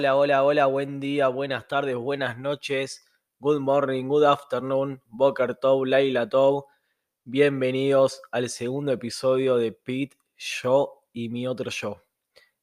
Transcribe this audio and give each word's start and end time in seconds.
Hola, 0.00 0.16
hola, 0.16 0.44
hola, 0.44 0.64
buen 0.64 0.98
día, 0.98 1.28
buenas 1.28 1.68
tardes, 1.68 1.94
buenas 1.94 2.38
noches, 2.38 3.04
good 3.38 3.60
morning, 3.60 4.08
good 4.08 4.24
afternoon, 4.24 5.02
Boker 5.04 5.56
Tov, 5.56 5.84
Laila 5.84 6.26
Tov. 6.26 6.64
Bienvenidos 7.24 8.22
al 8.30 8.48
segundo 8.48 8.92
episodio 8.92 9.58
de 9.58 9.72
Pete, 9.72 10.16
yo 10.38 11.04
y 11.12 11.28
mi 11.28 11.46
otro 11.46 11.70
yo. 11.70 12.02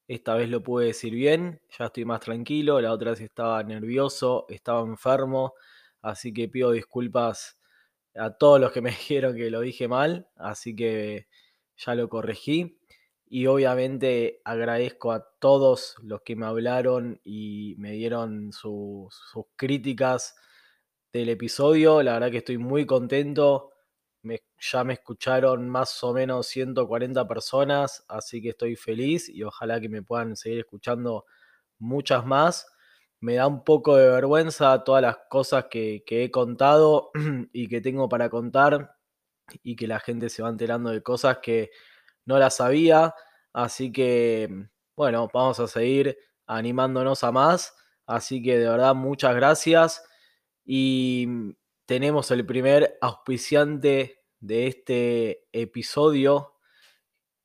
Esta 0.08 0.34
vez 0.34 0.50
lo 0.50 0.64
pude 0.64 0.88
decir 0.88 1.14
bien, 1.14 1.62
ya 1.78 1.86
estoy 1.86 2.06
más 2.06 2.22
tranquilo, 2.22 2.82
la 2.82 2.92
otra 2.92 3.12
vez 3.12 3.22
estaba 3.22 3.62
nervioso, 3.62 4.48
estaba 4.50 4.82
enfermo, 4.82 5.54
así 6.02 6.34
que 6.34 6.50
pido 6.50 6.72
disculpas 6.72 7.60
a 8.16 8.32
todos 8.32 8.60
los 8.60 8.72
que 8.72 8.82
me 8.82 8.90
dijeron 8.98 9.36
que 9.36 9.52
lo 9.52 9.62
dije 9.62 9.88
mal, 9.88 10.28
así 10.38 10.76
que 10.76 11.28
ya 11.76 11.94
lo 11.94 12.10
corregí. 12.10 12.77
Y 13.30 13.46
obviamente 13.48 14.42
agradezco 14.46 15.12
a 15.12 15.30
todos 15.40 15.96
los 16.02 16.22
que 16.22 16.36
me 16.38 16.46
hablaron 16.46 17.20
y 17.26 17.76
me 17.78 17.92
dieron 17.92 18.54
sus 18.54 19.14
críticas 19.58 20.36
del 21.12 21.30
episodio. 21.30 22.02
La 22.04 22.14
verdad 22.14 22.32
que 22.32 22.38
estoy 22.38 22.58
muy 22.58 22.86
contento. 22.86 23.74
ya 24.60 24.84
me 24.84 24.94
escucharon 24.94 25.70
más 25.70 26.04
o 26.04 26.14
menos 26.14 26.48
140 26.48 27.28
personas, 27.28 28.06
así 28.08 28.42
que 28.42 28.50
estoy 28.50 28.76
feliz 28.76 29.30
y 29.30 29.44
ojalá 29.44 29.80
que 29.82 29.90
me 29.90 30.04
puedan 30.04 30.36
seguir 30.36 30.60
escuchando 30.60 31.26
muchas 31.80 32.26
más. 32.26 32.68
Me 33.20 33.36
da 33.36 33.48
un 33.48 33.64
poco 33.64 33.98
de 33.98 34.10
vergüenza 34.10 34.84
todas 34.84 35.02
las 35.02 35.18
cosas 35.30 35.66
que, 35.70 36.04
que 36.06 36.24
he 36.26 36.32
contado 36.32 37.12
y 37.54 37.68
que 37.68 37.82
tengo 37.82 38.10
para 38.10 38.30
contar 38.30 38.96
y 39.64 39.76
que 39.76 39.88
la 39.88 40.00
gente 40.00 40.30
se 40.30 40.44
va 40.44 40.50
enterando 40.50 40.92
de 40.92 41.02
cosas 41.04 41.40
que 41.40 41.72
no 42.28 42.38
las 42.38 42.58
sabía. 42.58 43.16
Así 43.54 43.92
que, 43.92 44.48
bueno, 44.96 45.28
vamos 45.34 45.60
a 45.60 45.68
seguir 45.68 46.16
animándonos 46.46 47.24
a 47.24 47.32
más. 47.32 47.76
Así 48.06 48.44
que 48.44 48.60
de 48.60 48.70
verdad, 48.70 48.94
muchas 48.94 49.36
gracias. 49.36 50.04
Y 50.64 51.28
tenemos 51.86 52.30
el 52.32 52.46
primer 52.46 52.98
auspiciante 53.02 54.22
de 54.40 54.68
este 54.68 55.48
episodio, 55.52 56.54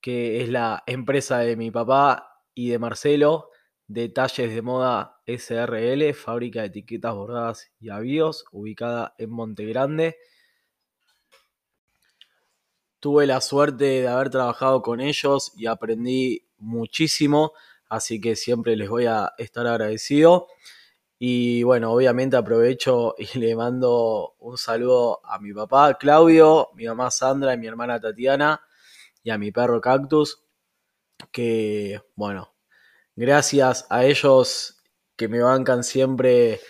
que 0.00 0.42
es 0.42 0.48
la 0.48 0.82
empresa 0.86 1.38
de 1.38 1.56
mi 1.56 1.70
papá 1.70 2.42
y 2.54 2.70
de 2.70 2.78
Marcelo, 2.78 3.50
Detalles 3.86 4.54
de 4.54 4.62
Moda 4.62 5.20
SRL, 5.26 6.12
fábrica 6.14 6.60
de 6.60 6.66
etiquetas 6.66 7.14
bordadas 7.14 7.72
y 7.78 7.90
avíos, 7.90 8.44
ubicada 8.50 9.14
en 9.18 9.30
Monte 9.30 9.64
Grande. 9.66 10.16
Tuve 13.02 13.26
la 13.26 13.40
suerte 13.40 13.84
de 13.84 14.06
haber 14.06 14.30
trabajado 14.30 14.80
con 14.80 15.00
ellos 15.00 15.50
y 15.56 15.66
aprendí 15.66 16.46
muchísimo, 16.58 17.52
así 17.88 18.20
que 18.20 18.36
siempre 18.36 18.76
les 18.76 18.88
voy 18.88 19.06
a 19.06 19.32
estar 19.38 19.66
agradecido. 19.66 20.46
Y 21.18 21.64
bueno, 21.64 21.90
obviamente 21.90 22.36
aprovecho 22.36 23.16
y 23.18 23.26
le 23.40 23.56
mando 23.56 24.36
un 24.38 24.56
saludo 24.56 25.20
a 25.26 25.40
mi 25.40 25.52
papá 25.52 25.94
Claudio, 25.94 26.68
mi 26.76 26.86
mamá 26.86 27.10
Sandra 27.10 27.54
y 27.54 27.58
mi 27.58 27.66
hermana 27.66 27.98
Tatiana 27.98 28.62
y 29.24 29.30
a 29.30 29.38
mi 29.38 29.50
perro 29.50 29.80
Cactus, 29.80 30.44
que 31.32 32.00
bueno, 32.14 32.54
gracias 33.16 33.84
a 33.90 34.04
ellos 34.04 34.80
que 35.16 35.26
me 35.26 35.40
bancan 35.40 35.82
siempre, 35.82 36.60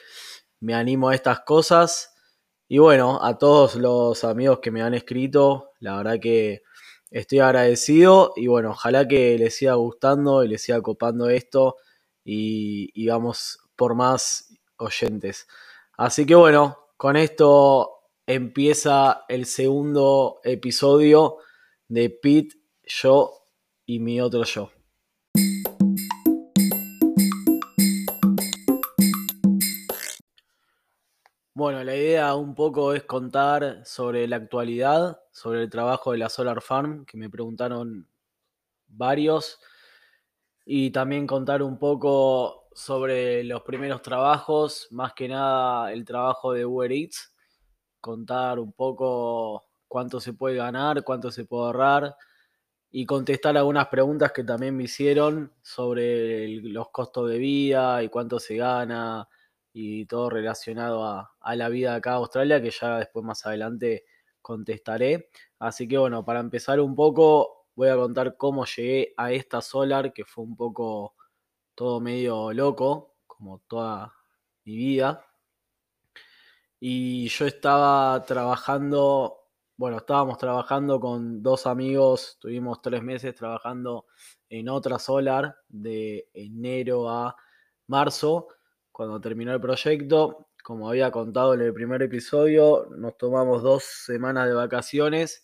me 0.60 0.72
animo 0.72 1.10
a 1.10 1.14
estas 1.14 1.40
cosas 1.40 2.11
y 2.72 2.78
bueno, 2.78 3.22
a 3.22 3.36
todos 3.36 3.74
los 3.74 4.24
amigos 4.24 4.60
que 4.60 4.70
me 4.70 4.80
han 4.80 4.94
escrito, 4.94 5.72
la 5.78 5.98
verdad 5.98 6.18
que 6.18 6.62
estoy 7.10 7.40
agradecido 7.40 8.32
y 8.34 8.46
bueno, 8.46 8.70
ojalá 8.70 9.06
que 9.06 9.36
les 9.36 9.56
siga 9.56 9.74
gustando 9.74 10.42
y 10.42 10.48
les 10.48 10.62
siga 10.62 10.80
copando 10.80 11.28
esto 11.28 11.76
y, 12.24 13.06
vamos 13.06 13.58
por 13.76 13.94
más 13.94 14.54
oyentes. 14.78 15.46
Así 15.98 16.24
que 16.24 16.34
bueno, 16.34 16.78
con 16.96 17.18
esto 17.18 17.90
empieza 18.24 19.26
el 19.28 19.44
segundo 19.44 20.40
episodio 20.42 21.36
de 21.88 22.08
Pete, 22.08 22.56
yo 22.84 23.48
y 23.84 24.00
mi 24.00 24.18
otro 24.18 24.44
yo. 24.44 24.70
Bueno, 31.62 31.84
la 31.84 31.94
idea 31.94 32.34
un 32.34 32.56
poco 32.56 32.92
es 32.92 33.04
contar 33.04 33.82
sobre 33.86 34.26
la 34.26 34.34
actualidad, 34.34 35.20
sobre 35.30 35.62
el 35.62 35.70
trabajo 35.70 36.10
de 36.10 36.18
la 36.18 36.28
Solar 36.28 36.60
Farm, 36.60 37.04
que 37.06 37.16
me 37.16 37.30
preguntaron 37.30 38.08
varios, 38.88 39.60
y 40.66 40.90
también 40.90 41.24
contar 41.24 41.62
un 41.62 41.78
poco 41.78 42.64
sobre 42.74 43.44
los 43.44 43.62
primeros 43.62 44.02
trabajos, 44.02 44.88
más 44.90 45.12
que 45.12 45.28
nada 45.28 45.92
el 45.92 46.04
trabajo 46.04 46.52
de 46.52 46.66
Uber 46.66 46.90
Eats, 46.90 47.32
contar 48.00 48.58
un 48.58 48.72
poco 48.72 49.62
cuánto 49.86 50.18
se 50.18 50.32
puede 50.32 50.56
ganar, 50.56 51.04
cuánto 51.04 51.30
se 51.30 51.44
puede 51.44 51.66
ahorrar 51.66 52.16
y 52.90 53.06
contestar 53.06 53.56
algunas 53.56 53.86
preguntas 53.86 54.32
que 54.32 54.42
también 54.42 54.76
me 54.76 54.82
hicieron 54.82 55.52
sobre 55.62 56.60
los 56.60 56.88
costos 56.88 57.30
de 57.30 57.38
vida 57.38 58.02
y 58.02 58.08
cuánto 58.08 58.40
se 58.40 58.56
gana 58.56 59.28
y 59.72 60.06
todo 60.06 60.30
relacionado 60.30 61.04
a, 61.04 61.56
la 61.56 61.68
vida 61.68 61.94
acá 61.94 62.14
Australia, 62.14 62.60
que 62.60 62.70
ya 62.70 62.98
después 62.98 63.24
más 63.24 63.46
adelante 63.46 64.04
contestaré. 64.40 65.30
Así 65.58 65.88
que 65.88 65.98
bueno, 65.98 66.24
para 66.24 66.40
empezar 66.40 66.80
un 66.80 66.94
poco, 66.94 67.66
voy 67.74 67.88
a 67.88 67.96
contar 67.96 68.36
cómo 68.36 68.64
llegué 68.66 69.14
a 69.16 69.32
esta 69.32 69.60
Solar, 69.60 70.12
que 70.12 70.24
fue 70.24 70.44
un 70.44 70.56
poco 70.56 71.14
todo 71.74 72.00
medio 72.00 72.52
loco, 72.52 73.14
como 73.26 73.60
toda 73.66 74.12
mi 74.64 74.76
vida. 74.76 75.24
Y 76.80 77.28
yo 77.28 77.46
estaba 77.46 78.24
trabajando, 78.26 79.48
bueno, 79.76 79.98
estábamos 79.98 80.36
trabajando 80.38 81.00
con 81.00 81.42
dos 81.42 81.66
amigos, 81.66 82.38
tuvimos 82.40 82.82
tres 82.82 83.02
meses 83.02 83.34
trabajando 83.34 84.06
en 84.48 84.68
otra 84.68 84.98
Solar 84.98 85.56
de 85.68 86.28
enero 86.34 87.08
a 87.08 87.36
marzo 87.86 88.48
cuando 88.92 89.20
terminó 89.20 89.52
el 89.52 89.60
proyecto. 89.60 90.48
Como 90.62 90.88
había 90.88 91.10
contado 91.10 91.54
en 91.54 91.62
el 91.62 91.72
primer 91.72 92.02
episodio, 92.02 92.86
nos 92.96 93.16
tomamos 93.18 93.62
dos 93.62 93.82
semanas 93.82 94.46
de 94.46 94.54
vacaciones 94.54 95.42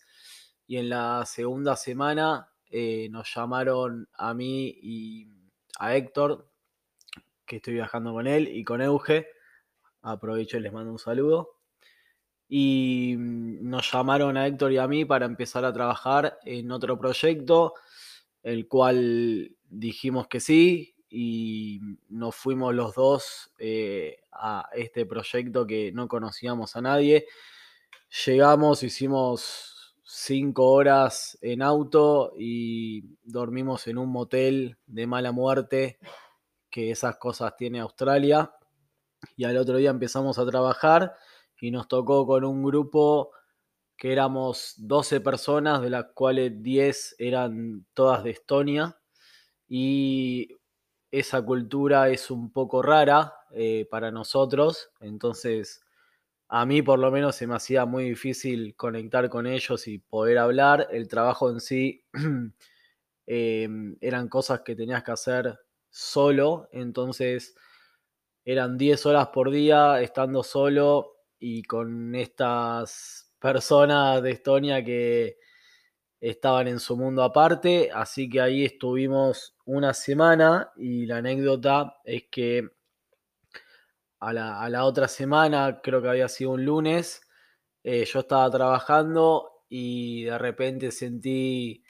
y 0.65 0.77
en 0.77 0.87
la 0.87 1.25
segunda 1.25 1.75
semana 1.75 2.49
eh, 2.69 3.09
nos 3.09 3.33
llamaron 3.35 4.07
a 4.13 4.33
mí 4.33 4.77
y 4.81 5.27
a 5.79 5.95
Héctor, 5.95 6.47
que 7.45 7.57
estoy 7.57 7.73
viajando 7.73 8.13
con 8.13 8.27
él, 8.27 8.47
y 8.47 8.63
con 8.63 8.81
Euge. 8.81 9.27
Aprovecho 10.01 10.57
y 10.57 10.61
les 10.61 10.71
mando 10.71 10.91
un 10.91 10.99
saludo. 10.99 11.57
Y 12.47 13.15
mm, 13.17 13.69
nos 13.69 13.91
llamaron 13.91 14.37
a 14.37 14.47
Héctor 14.47 14.71
y 14.71 14.77
a 14.77 14.87
mí 14.87 15.03
para 15.05 15.25
empezar 15.25 15.65
a 15.65 15.73
trabajar 15.73 16.37
en 16.45 16.71
otro 16.71 16.97
proyecto, 16.97 17.73
el 18.43 18.67
cual 18.67 19.55
dijimos 19.65 20.27
que 20.27 20.39
sí, 20.39 20.95
y 21.09 21.79
nos 22.09 22.35
fuimos 22.35 22.73
los 22.75 22.93
dos 22.95 23.51
eh, 23.57 24.21
a 24.31 24.69
este 24.73 25.05
proyecto 25.05 25.65
que 25.65 25.91
no 25.91 26.07
conocíamos 26.07 26.75
a 26.75 26.81
nadie. 26.81 27.25
Llegamos, 28.25 28.83
hicimos 28.83 29.95
cinco 30.03 30.71
horas 30.71 31.37
en 31.41 31.61
auto 31.61 32.33
y 32.37 33.03
dormimos 33.23 33.87
en 33.87 33.97
un 33.97 34.09
motel 34.09 34.77
de 34.87 35.07
mala 35.07 35.31
muerte, 35.31 35.99
que 36.69 36.91
esas 36.91 37.17
cosas 37.17 37.55
tiene 37.57 37.79
Australia. 37.79 38.53
Y 39.35 39.45
al 39.45 39.57
otro 39.57 39.77
día 39.77 39.89
empezamos 39.89 40.39
a 40.39 40.45
trabajar 40.45 41.15
y 41.59 41.71
nos 41.71 41.87
tocó 41.87 42.25
con 42.25 42.43
un 42.43 42.63
grupo 42.63 43.31
que 43.97 44.13
éramos 44.13 44.75
12 44.77 45.21
personas, 45.21 45.81
de 45.81 45.89
las 45.89 46.05
cuales 46.13 46.63
10 46.63 47.15
eran 47.19 47.85
todas 47.93 48.23
de 48.23 48.31
Estonia. 48.31 48.97
Y 49.67 50.58
esa 51.11 51.41
cultura 51.41 52.09
es 52.09 52.29
un 52.31 52.51
poco 52.51 52.81
rara 52.81 53.33
eh, 53.51 53.87
para 53.89 54.11
nosotros, 54.11 54.91
entonces 54.99 55.81
a 56.49 56.65
mí 56.65 56.81
por 56.81 56.97
lo 56.99 57.11
menos 57.11 57.35
se 57.35 57.45
me 57.47 57.55
hacía 57.55 57.85
muy 57.85 58.09
difícil 58.09 58.75
conectar 58.75 59.29
con 59.29 59.45
ellos 59.45 59.87
y 59.87 59.99
poder 59.99 60.39
hablar. 60.39 60.87
El 60.91 61.07
trabajo 61.07 61.51
en 61.51 61.59
sí 61.59 62.03
em, 63.27 63.95
eran 64.01 64.27
cosas 64.27 64.61
que 64.61 64.75
tenías 64.75 65.03
que 65.03 65.11
hacer 65.11 65.59
solo, 65.91 66.67
entonces 66.71 67.55
eran 68.45 68.77
10 68.77 69.05
horas 69.05 69.27
por 69.27 69.51
día 69.51 70.01
estando 70.01 70.41
solo 70.43 71.17
y 71.39 71.61
con 71.63 72.15
estas 72.15 73.31
personas 73.39 74.23
de 74.23 74.31
Estonia 74.31 74.83
que 74.83 75.37
estaban 76.21 76.67
en 76.67 76.79
su 76.79 76.97
mundo 76.97 77.23
aparte, 77.23 77.89
así 77.93 78.29
que 78.29 78.41
ahí 78.41 78.65
estuvimos 78.65 79.55
una 79.65 79.93
semana 79.93 80.71
y 80.75 81.05
la 81.05 81.17
anécdota 81.17 81.97
es 82.03 82.23
que 82.29 82.69
a 84.19 84.33
la, 84.33 84.85
otra 84.85 85.07
semana, 85.07 85.79
creo 85.81 86.01
que 86.01 86.09
había 86.09 86.27
sido 86.27 86.51
un 86.51 86.65
lunes, 86.65 87.21
eh, 87.83 88.03
yo 88.05 88.19
estaba 88.19 88.51
trabajando 88.51 89.63
y 89.69 90.23
de 90.23 90.37
repente 90.37 90.91
sentí 90.91 91.83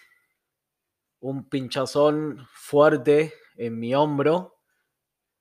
un 1.22 1.50
pinchazón 1.50 2.48
fuerte 2.54 3.34
en 3.58 3.80
mi 3.80 3.96
hombro. 3.96 4.56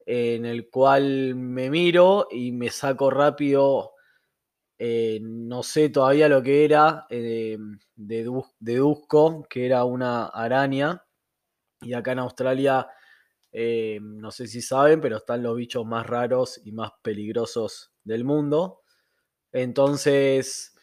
en 0.06 0.46
el 0.46 0.70
cual 0.70 1.34
me 1.34 1.68
miro 1.68 2.28
y 2.30 2.52
me 2.52 2.70
saco 2.70 3.10
rápido, 3.10 3.92
eh, 4.78 5.18
no 5.22 5.62
sé 5.62 5.88
todavía 5.88 6.28
lo 6.28 6.42
que 6.42 6.64
era, 6.64 7.06
eh, 7.10 7.58
deduzco 7.96 9.46
que 9.48 9.66
era 9.66 9.84
una 9.84 10.26
araña. 10.26 11.04
Y 11.80 11.94
acá 11.94 12.12
en 12.12 12.20
Australia, 12.20 12.88
eh, 13.52 13.98
no 14.02 14.30
sé 14.30 14.46
si 14.46 14.62
saben, 14.62 15.00
pero 15.00 15.18
están 15.18 15.42
los 15.42 15.56
bichos 15.56 15.86
más 15.86 16.06
raros 16.06 16.60
y 16.64 16.72
más 16.72 16.92
peligrosos 17.02 17.92
del 18.04 18.24
mundo. 18.24 18.82
Entonces 19.52 20.74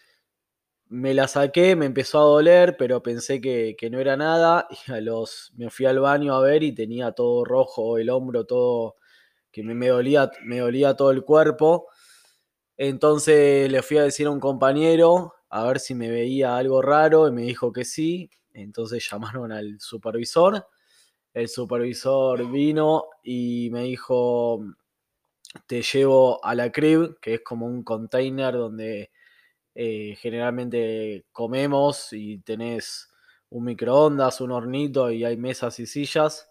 me 0.87 1.13
la 1.13 1.27
saqué, 1.27 1.75
me 1.75 1.85
empezó 1.85 2.19
a 2.19 2.23
doler, 2.23 2.77
pero 2.77 3.01
pensé 3.03 3.41
que, 3.41 3.75
no 3.91 3.99
era 3.99 4.17
nada. 4.17 4.67
Y 4.87 4.91
a 4.91 5.01
los, 5.01 5.53
me 5.55 5.69
fui 5.69 5.85
al 5.85 5.99
baño 5.99 6.35
a 6.35 6.41
ver 6.41 6.63
y 6.63 6.73
tenía 6.73 7.11
todo 7.13 7.45
rojo, 7.45 7.97
el 7.97 8.09
hombro 8.09 8.45
todo, 8.45 8.97
que 9.51 9.63
me, 9.63 9.87
dolía, 9.87 10.31
me 10.43 10.59
dolía 10.59 10.95
todo 10.95 11.11
el 11.11 11.23
cuerpo. 11.23 11.87
Entonces 12.77 13.71
le 13.71 13.81
fui 13.81 13.97
a 13.97 14.03
decir 14.03 14.27
a 14.27 14.31
un 14.31 14.39
compañero 14.39 15.33
a 15.49 15.65
ver 15.67 15.79
si 15.79 15.95
me 15.95 16.09
veía 16.09 16.57
algo 16.57 16.81
raro 16.81 17.27
y 17.27 17.31
me 17.31 17.43
dijo 17.43 17.71
que 17.71 17.85
sí. 17.85 18.29
Entonces 18.53 19.07
llamaron 19.09 19.51
al 19.51 19.79
supervisor. 19.79 20.67
El 21.33 21.49
supervisor 21.49 22.49
vino 22.51 23.05
y 23.23 23.69
me 23.71 23.83
dijo, 23.83 24.63
te 25.67 25.81
llevo 25.81 26.43
a 26.43 26.55
la 26.55 26.71
crib, 26.71 27.19
que 27.21 27.35
es 27.35 27.41
como 27.41 27.65
un 27.65 27.83
container 27.83 28.53
donde 28.53 29.11
eh, 29.75 30.15
generalmente 30.19 31.25
comemos 31.31 32.13
y 32.13 32.39
tenés 32.39 33.09
un 33.49 33.65
microondas, 33.65 34.41
un 34.41 34.51
hornito 34.51 35.11
y 35.11 35.23
hay 35.25 35.37
mesas 35.37 35.79
y 35.79 35.85
sillas. 35.87 36.49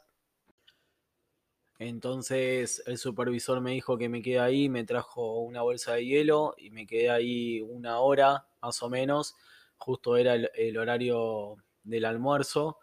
Entonces 1.78 2.82
el 2.86 2.98
supervisor 2.98 3.60
me 3.60 3.72
dijo 3.72 3.98
que 3.98 4.08
me 4.08 4.22
quede 4.22 4.40
ahí, 4.40 4.68
me 4.68 4.84
trajo 4.84 5.40
una 5.40 5.62
bolsa 5.62 5.94
de 5.94 6.06
hielo 6.06 6.54
y 6.56 6.70
me 6.70 6.86
quedé 6.86 7.10
ahí 7.10 7.60
una 7.60 7.98
hora 7.98 8.46
más 8.62 8.82
o 8.82 8.88
menos. 8.88 9.36
Justo 9.76 10.16
era 10.16 10.34
el, 10.34 10.78
horario 10.78 11.56
del 11.82 12.04
almuerzo. 12.04 12.78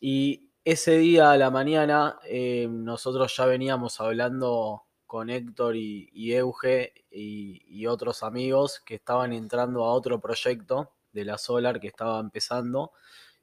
Y 0.00 0.50
ese 0.64 0.98
día 0.98 1.32
a 1.32 1.36
la 1.36 1.50
mañana 1.50 2.18
eh, 2.24 2.66
nosotros 2.70 3.36
ya 3.36 3.46
veníamos 3.46 4.00
hablando 4.00 4.84
con 5.10 5.28
Héctor 5.28 5.74
y, 5.76 6.32
Euge 6.34 6.94
y, 7.10 7.86
otros 7.86 8.22
amigos 8.22 8.80
que 8.80 8.94
estaban 8.94 9.32
entrando 9.32 9.84
a 9.84 9.92
otro 9.92 10.20
proyecto 10.20 10.92
de 11.12 11.24
la 11.24 11.36
Solar 11.36 11.80
que 11.80 11.88
estaba 11.88 12.20
empezando 12.20 12.92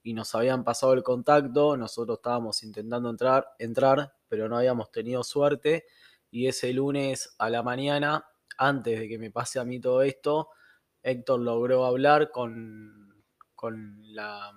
y 0.01 0.13
nos 0.13 0.33
habían 0.33 0.63
pasado 0.63 0.93
el 0.93 1.03
contacto, 1.03 1.75
nosotros 1.75 2.19
estábamos 2.19 2.63
intentando 2.63 3.09
entrar, 3.09 3.53
entrar, 3.59 4.13
pero 4.27 4.49
no 4.49 4.57
habíamos 4.57 4.91
tenido 4.91 5.23
suerte 5.23 5.85
y 6.29 6.47
ese 6.47 6.73
lunes 6.73 7.35
a 7.37 7.49
la 7.49 7.63
mañana, 7.63 8.25
antes 8.57 8.99
de 8.99 9.07
que 9.07 9.17
me 9.17 9.31
pase 9.31 9.59
a 9.59 9.65
mí 9.65 9.79
todo 9.79 10.01
esto, 10.01 10.49
Héctor 11.01 11.39
logró 11.39 11.85
hablar 11.85 12.31
con, 12.31 13.23
con 13.55 13.97
la 14.13 14.53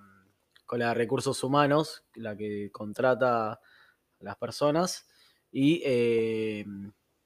con 0.71 0.79
la 0.79 0.87
de 0.87 0.93
recursos 0.93 1.43
humanos, 1.43 2.05
la 2.15 2.37
que 2.37 2.71
contrata 2.71 3.51
a 3.51 3.59
las 4.19 4.37
personas, 4.37 5.05
y 5.51 5.81
eh, 5.83 6.65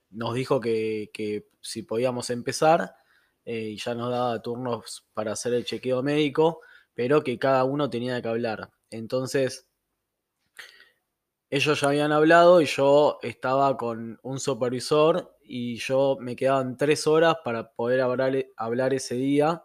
nos 0.09 0.33
dijo 0.33 0.59
que, 0.59 1.45
si 1.61 1.83
podíamos 1.83 2.31
empezar 2.31 2.95
eh, 3.45 3.69
y 3.69 3.77
ya 3.77 3.93
nos 3.93 4.09
daba 4.09 4.41
turnos 4.41 5.05
para 5.13 5.33
hacer 5.33 5.53
el 5.53 5.63
chequeo 5.63 6.01
médico, 6.01 6.61
pero 6.95 7.23
que 7.23 7.37
cada 7.37 7.65
uno 7.65 7.87
tenía 7.87 8.19
que 8.19 8.29
hablar. 8.29 8.71
Entonces, 8.89 9.67
ellos 11.49 11.79
ya 11.79 11.87
habían 11.87 12.11
hablado 12.11 12.61
y 12.61 12.65
yo 12.65 13.19
estaba 13.21 13.77
con 13.77 14.19
un 14.23 14.39
supervisor 14.39 15.37
y 15.43 15.77
yo 15.77 16.17
me 16.19 16.35
quedaban 16.35 16.77
tres 16.77 17.07
horas 17.07 17.37
para 17.43 17.71
poder 17.71 18.01
hablar, 18.01 18.93
ese 18.93 19.15
día. 19.15 19.63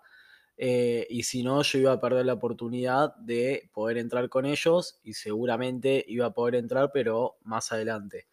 Eh, 0.57 1.07
y 1.09 1.23
si 1.23 1.43
no, 1.43 1.63
yo 1.63 1.79
iba 1.79 1.93
a 1.93 2.01
perder 2.01 2.27
la 2.27 2.35
oportunidad 2.35 3.15
de 3.17 3.71
poder 3.73 3.97
entrar 3.97 4.29
con 4.29 4.45
ellos 4.45 5.01
y 5.03 5.15
seguramente 5.15 6.05
iba 6.07 6.27
a 6.27 6.35
poder 6.35 6.57
entrar, 6.57 6.91
pero 6.93 7.39
más 7.43 7.73
adelante. 7.73 8.29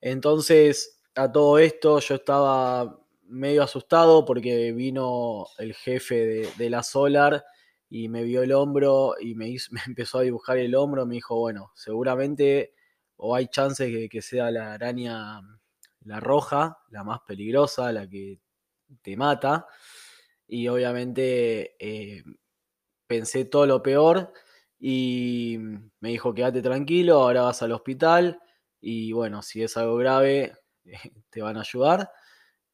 Entonces, 0.00 1.00
a 1.14 1.30
todo 1.30 1.58
esto 1.58 1.98
yo 2.00 2.16
estaba 2.16 3.00
medio 3.28 3.62
asustado 3.62 4.24
porque 4.24 4.72
vino 4.72 5.46
el 5.58 5.74
jefe 5.74 6.52
de, 6.56 6.70
la 6.70 6.82
Solar 6.82 7.44
y 7.88 8.08
me 8.08 8.22
vio 8.24 8.42
el 8.42 8.52
hombro 8.52 9.14
y 9.20 9.34
me, 9.36 9.56
empezó 9.86 10.18
a 10.18 10.22
dibujar 10.22 10.58
el 10.58 10.74
hombro. 10.74 11.06
Me 11.06 11.16
dijo, 11.16 11.38
bueno, 11.38 11.72
seguramente 11.74 12.74
o 13.16 13.34
hay 13.34 13.48
chances 13.48 13.92
de 13.92 14.08
que 14.08 14.20
sea 14.22 14.50
la 14.50 14.74
araña, 14.74 15.40
la 16.04 16.20
roja, 16.20 16.78
la 16.90 17.02
más 17.04 17.20
peligrosa, 17.26 17.92
la 17.92 18.08
que 18.08 18.40
te 19.02 19.16
mata. 19.16 19.66
Y 20.46 20.68
obviamente 20.68 21.76
eh, 21.78 22.22
pensé 23.06 23.46
todo 23.46 23.66
lo 23.66 23.82
peor 23.82 24.32
y 24.78 25.58
me 26.00 26.10
dijo, 26.10 26.34
quédate 26.34 26.62
tranquilo, 26.62 27.22
ahora 27.22 27.42
vas 27.42 27.62
al 27.62 27.72
hospital. 27.72 28.40
Y 28.80 29.12
bueno, 29.12 29.42
si 29.42 29.62
es 29.62 29.76
algo 29.76 29.96
grave, 29.96 30.52
te 31.30 31.42
van 31.42 31.56
a 31.56 31.60
ayudar. 31.60 32.10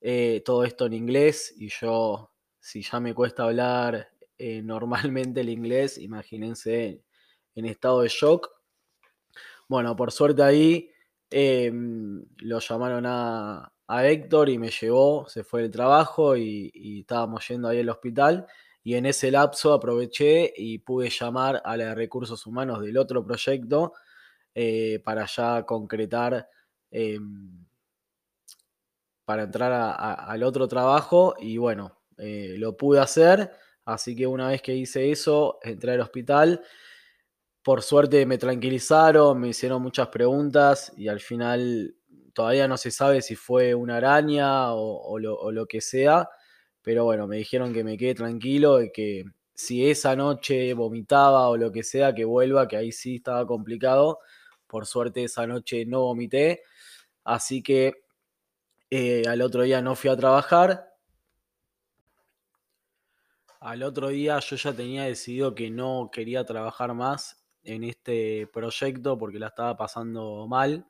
Eh, 0.00 0.42
todo 0.44 0.64
esto 0.64 0.86
en 0.86 0.94
inglés 0.94 1.54
y 1.56 1.68
yo, 1.68 2.32
si 2.58 2.82
ya 2.82 2.98
me 2.98 3.14
cuesta 3.14 3.44
hablar 3.44 4.08
eh, 4.44 4.60
normalmente 4.60 5.40
el 5.42 5.50
inglés, 5.50 5.98
imagínense 5.98 7.00
en 7.54 7.64
estado 7.64 8.00
de 8.02 8.08
shock. 8.08 8.50
Bueno, 9.68 9.94
por 9.94 10.10
suerte 10.10 10.42
ahí 10.42 10.90
em, 11.30 12.24
lo 12.38 12.58
llamaron 12.58 13.04
a, 13.06 13.72
Héctor 13.88 14.48
y 14.48 14.58
me 14.58 14.70
llevó, 14.70 15.28
se 15.28 15.44
fue 15.44 15.62
del 15.62 15.70
trabajo 15.70 16.36
y, 16.36 17.00
estábamos 17.00 17.46
yendo 17.46 17.68
ahí 17.68 17.80
al 17.80 17.90
hospital. 17.90 18.46
Y 18.82 18.94
en 18.94 19.06
ese 19.06 19.30
lapso 19.30 19.72
aproveché 19.74 20.52
y 20.56 20.78
pude 20.78 21.08
llamar 21.10 21.62
a 21.64 21.76
la 21.76 21.86
de 21.86 21.94
recursos 21.94 22.44
humanos 22.46 22.80
del 22.82 22.96
otro 22.98 23.24
proyecto 23.24 23.92
eh, 24.54 25.00
para 25.04 25.26
ya 25.26 25.64
concretar 25.64 26.48
em, 26.90 27.64
para 29.24 29.44
entrar 29.44 29.72
al 29.72 30.42
otro 30.42 30.66
trabajo 30.66 31.34
y 31.38 31.58
bueno, 31.58 32.02
eh, 32.18 32.56
lo 32.58 32.76
pude 32.76 33.00
hacer, 33.00 33.52
así 33.84 34.14
que 34.16 34.26
una 34.26 34.48
vez 34.48 34.62
que 34.62 34.74
hice 34.74 35.10
eso, 35.10 35.58
entré 35.62 35.92
al 35.92 36.00
hospital. 36.00 36.62
Por 37.62 37.82
suerte 37.82 38.26
me 38.26 38.38
tranquilizaron, 38.38 39.40
me 39.40 39.48
hicieron 39.48 39.82
muchas 39.82 40.08
preguntas 40.08 40.92
y 40.96 41.08
al 41.08 41.20
final 41.20 41.94
todavía 42.32 42.68
no 42.68 42.76
se 42.76 42.90
sabe 42.90 43.22
si 43.22 43.36
fue 43.36 43.74
una 43.74 43.96
araña 43.96 44.72
o, 44.74 45.18
lo, 45.18 45.66
que 45.66 45.80
sea, 45.80 46.28
pero 46.82 47.04
bueno, 47.04 47.26
me 47.26 47.36
dijeron 47.36 47.72
que 47.72 47.84
me 47.84 47.96
quede 47.96 48.14
tranquilo 48.14 48.82
y 48.82 48.90
que 48.90 49.24
si 49.54 49.88
esa 49.88 50.16
noche 50.16 50.74
vomitaba 50.74 51.48
o 51.48 51.56
lo 51.56 51.70
que 51.70 51.82
sea, 51.82 52.14
que 52.14 52.24
vuelva, 52.24 52.66
que 52.68 52.76
ahí 52.76 52.92
sí 52.92 53.16
estaba 53.16 53.46
complicado. 53.46 54.18
Por 54.66 54.86
suerte 54.86 55.24
esa 55.24 55.46
noche 55.46 55.84
no 55.86 56.00
vomité, 56.00 56.62
así 57.24 57.62
que 57.62 58.04
eh, 58.90 59.22
al 59.28 59.42
otro 59.42 59.62
día 59.62 59.82
no 59.82 59.94
fui 59.96 60.10
a 60.10 60.16
trabajar. 60.16 60.91
Al 63.62 63.84
otro 63.84 64.08
día 64.08 64.40
yo 64.40 64.56
ya 64.56 64.72
tenía 64.72 65.04
decidido 65.04 65.54
que 65.54 65.70
no 65.70 66.10
quería 66.12 66.44
trabajar 66.44 66.94
más 66.94 67.44
en 67.62 67.84
este 67.84 68.48
proyecto 68.48 69.16
porque 69.16 69.38
la 69.38 69.46
estaba 69.46 69.76
pasando 69.76 70.48
mal 70.48 70.88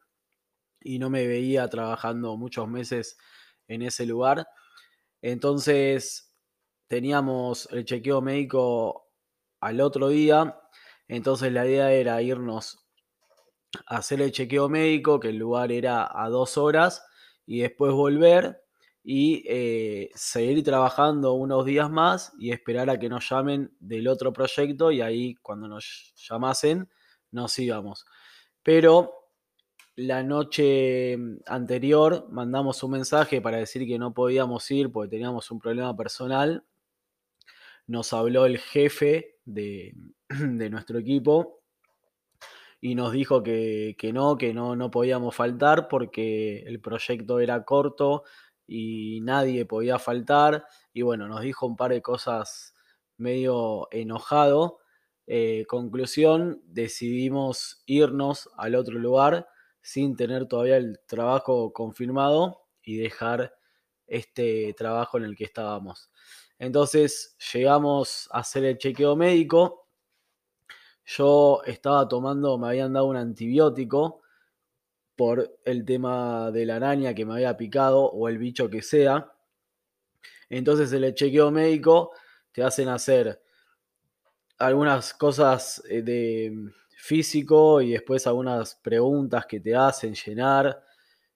y 0.81 0.99
no 0.99 1.11
me 1.11 1.26
veía 1.26 1.69
trabajando 1.69 2.35
muchos 2.38 2.67
meses 2.67 3.19
en 3.69 3.83
ese 3.83 4.07
lugar. 4.07 4.47
Entonces 5.21 6.35
teníamos 6.88 7.69
el 7.73 7.85
chequeo 7.85 8.23
médico 8.23 9.11
al 9.61 9.83
otro 9.83 10.09
día. 10.09 10.59
Entonces 11.09 11.52
la 11.52 11.67
idea 11.67 11.93
era 11.93 12.23
irnos 12.23 12.87
a 13.87 13.99
hacer 13.99 14.23
el 14.23 14.33
chequeo 14.33 14.71
médico, 14.71 15.21
que 15.21 15.29
el 15.29 15.37
lugar 15.37 15.73
era 15.73 16.09
a 16.11 16.31
dos 16.31 16.57
horas, 16.57 17.05
y 17.45 17.61
después 17.61 17.93
volver 17.93 18.62
y 19.04 19.44
eh, 19.49 20.11
seguir 20.14 20.62
trabajando 20.62 21.32
unos 21.35 21.64
días 21.66 21.90
más 21.90 22.32
y 22.38 22.52
esperar 22.52 22.88
a 22.88 22.99
que 22.99 23.09
nos 23.09 23.28
llamen 23.28 23.75
del 23.80 24.06
otro 24.06 24.32
proyecto 24.32 24.92
y 24.92 25.00
ahí 25.00 25.35
cuando 25.37 25.66
nos 25.68 26.14
llamasen 26.16 26.88
nos 27.32 27.59
íbamos. 27.59 28.04
Pero 28.62 29.23
la 29.97 30.23
noche 30.23 31.18
anterior 31.47 32.28
mandamos 32.30 32.82
un 32.82 32.92
mensaje 32.92 33.40
para 33.40 33.59
decir 33.59 33.87
que 33.87 33.99
no 33.99 34.14
podíamos 34.14 34.71
ir 34.71 34.92
porque 34.92 35.11
teníamos 35.11 35.50
un 35.50 35.59
problema 35.59 35.97
personal. 35.97 36.64
Nos 37.88 38.12
habló 38.12 38.47
el 38.47 38.59
jefe 38.59 39.38
de, 39.44 39.94
de 40.28 40.71
nuestro 40.71 40.99
equipo 40.99 41.62
y 42.80 42.94
nos 42.94 43.12
dijo 43.12 43.42
que, 43.42 43.97
no, 44.12 44.37
que 44.37 44.54
no, 44.54 44.75
no 44.76 44.90
podíamos 44.90 45.35
faltar 45.35 45.88
porque 45.88 46.62
el 46.66 46.80
proyecto 46.80 47.38
era 47.38 47.64
corto 47.64 48.25
y 48.66 49.21
nadie 49.23 49.66
podía 49.66 49.99
faltar. 49.99 50.64
Y 50.92 51.02
bueno, 51.02 51.28
nos 51.28 51.42
dijo 51.42 51.66
un 51.66 51.76
par 51.76 51.92
de 51.92 52.02
cosas 52.02 52.75
medio 53.16 53.88
enojado. 53.90 54.78
Eh, 55.26 55.64
conclusión, 55.69 56.62
decidimos 56.66 57.83
irnos 57.87 58.50
al 58.57 58.75
otro 58.75 58.99
lugar 58.99 59.49
sin 59.81 60.16
tener 60.16 60.47
todavía 60.47 60.76
el 60.76 61.00
trabajo 61.07 61.73
confirmado 61.73 62.62
y 62.83 62.97
dejar 62.97 63.54
este 64.07 64.75
trabajo 64.75 65.19
en 65.19 65.25
el 65.25 65.37
que 65.37 65.45
estábamos. 65.45 66.11
Entonces 66.59 67.37
llegamos 67.52 68.28
a 68.33 68.40
hacer 68.40 68.64
el 68.64 68.78
chequeo 68.78 69.16
médico. 69.16 69.88
Yo 71.04 71.62
estaba 71.66 72.07
tomando, 72.07 72.59
me 72.59 72.69
habían 72.69 72.92
dado 72.92 73.07
un 73.07 73.16
antibiótico 73.16 74.22
por 75.16 75.59
el 75.64 75.85
tema 75.85 76.50
de 76.50 76.66
la 76.66 76.76
araña 76.76 77.14
que 77.14 77.25
me 77.25 77.35
había 77.35 77.57
picado 77.57 78.04
o 78.04 78.28
el 78.28 78.38
bicho 78.38 78.71
que 78.71 78.83
sea. 78.83 79.33
Entonces 80.49 80.92
en 80.92 81.04
el 81.04 81.14
chequeo 81.14 81.50
médico 81.50 82.12
te 82.52 82.62
hacen 82.62 82.88
hacer 82.88 83.42
algunas 84.59 85.14
cosas 85.14 85.83
eh, 85.88 86.02
de 86.02 86.71
físico 86.97 87.81
y 87.81 87.92
después 87.92 88.26
algunas 88.26 88.76
preguntas 88.76 89.47
que 89.47 89.61
te 89.61 89.75
hacen 89.75 90.14
llenar 90.14 90.85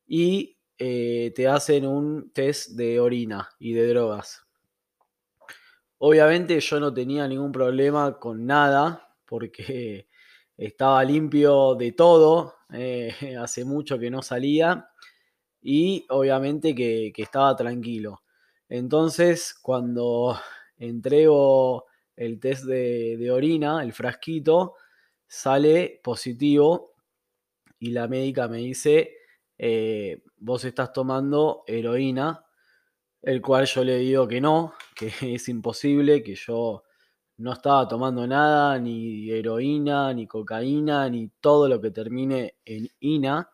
y 0.06 0.56
eh, 0.78 1.32
te 1.34 1.48
hacen 1.48 1.86
un 1.86 2.30
test 2.30 2.70
de 2.72 3.00
orina 3.00 3.48
y 3.58 3.72
de 3.72 3.88
drogas. 3.88 4.46
Obviamente 5.98 6.60
yo 6.60 6.78
no 6.78 6.92
tenía 6.92 7.26
ningún 7.26 7.50
problema 7.50 8.18
con 8.18 8.46
nada 8.46 9.16
porque 9.24 10.06
estaba 10.56 11.04
limpio 11.04 11.74
de 11.74 11.92
todo, 11.92 12.54
eh, 12.72 13.14
hace 13.40 13.64
mucho 13.64 13.98
que 13.98 14.10
no 14.10 14.22
salía 14.22 14.88
y 15.60 16.06
obviamente 16.10 16.74
que, 16.74 17.12
estaba 17.16 17.54
tranquilo. 17.56 18.22
Entonces 18.68 19.54
cuando 19.54 20.38
entrego 20.78 21.86
el 22.16 22.40
test 22.40 22.64
de, 22.64 23.30
orina, 23.30 23.82
el 23.82 23.92
frasquito, 23.92 24.74
sale 25.26 26.00
positivo 26.02 26.92
y 27.78 27.90
la 27.90 28.08
médica 28.08 28.48
me 28.48 28.58
dice, 28.58 29.16
eh, 29.58 30.22
vos 30.38 30.64
estás 30.64 30.92
tomando 30.92 31.64
heroína, 31.66 32.44
el 33.20 33.42
cual 33.42 33.66
yo 33.66 33.84
le 33.84 33.98
digo 33.98 34.26
que 34.26 34.40
no, 34.40 34.72
que 34.94 35.12
es 35.34 35.48
imposible, 35.48 36.22
que 36.22 36.34
yo 36.34 36.85
no 37.38 37.52
estaba 37.52 37.86
tomando 37.86 38.26
nada, 38.26 38.78
ni 38.78 39.30
heroína, 39.30 40.12
ni 40.14 40.26
cocaína, 40.26 41.08
ni 41.10 41.28
todo 41.40 41.68
lo 41.68 41.80
que 41.80 41.90
termine 41.90 42.56
en 42.64 42.88
INA. 43.00 43.50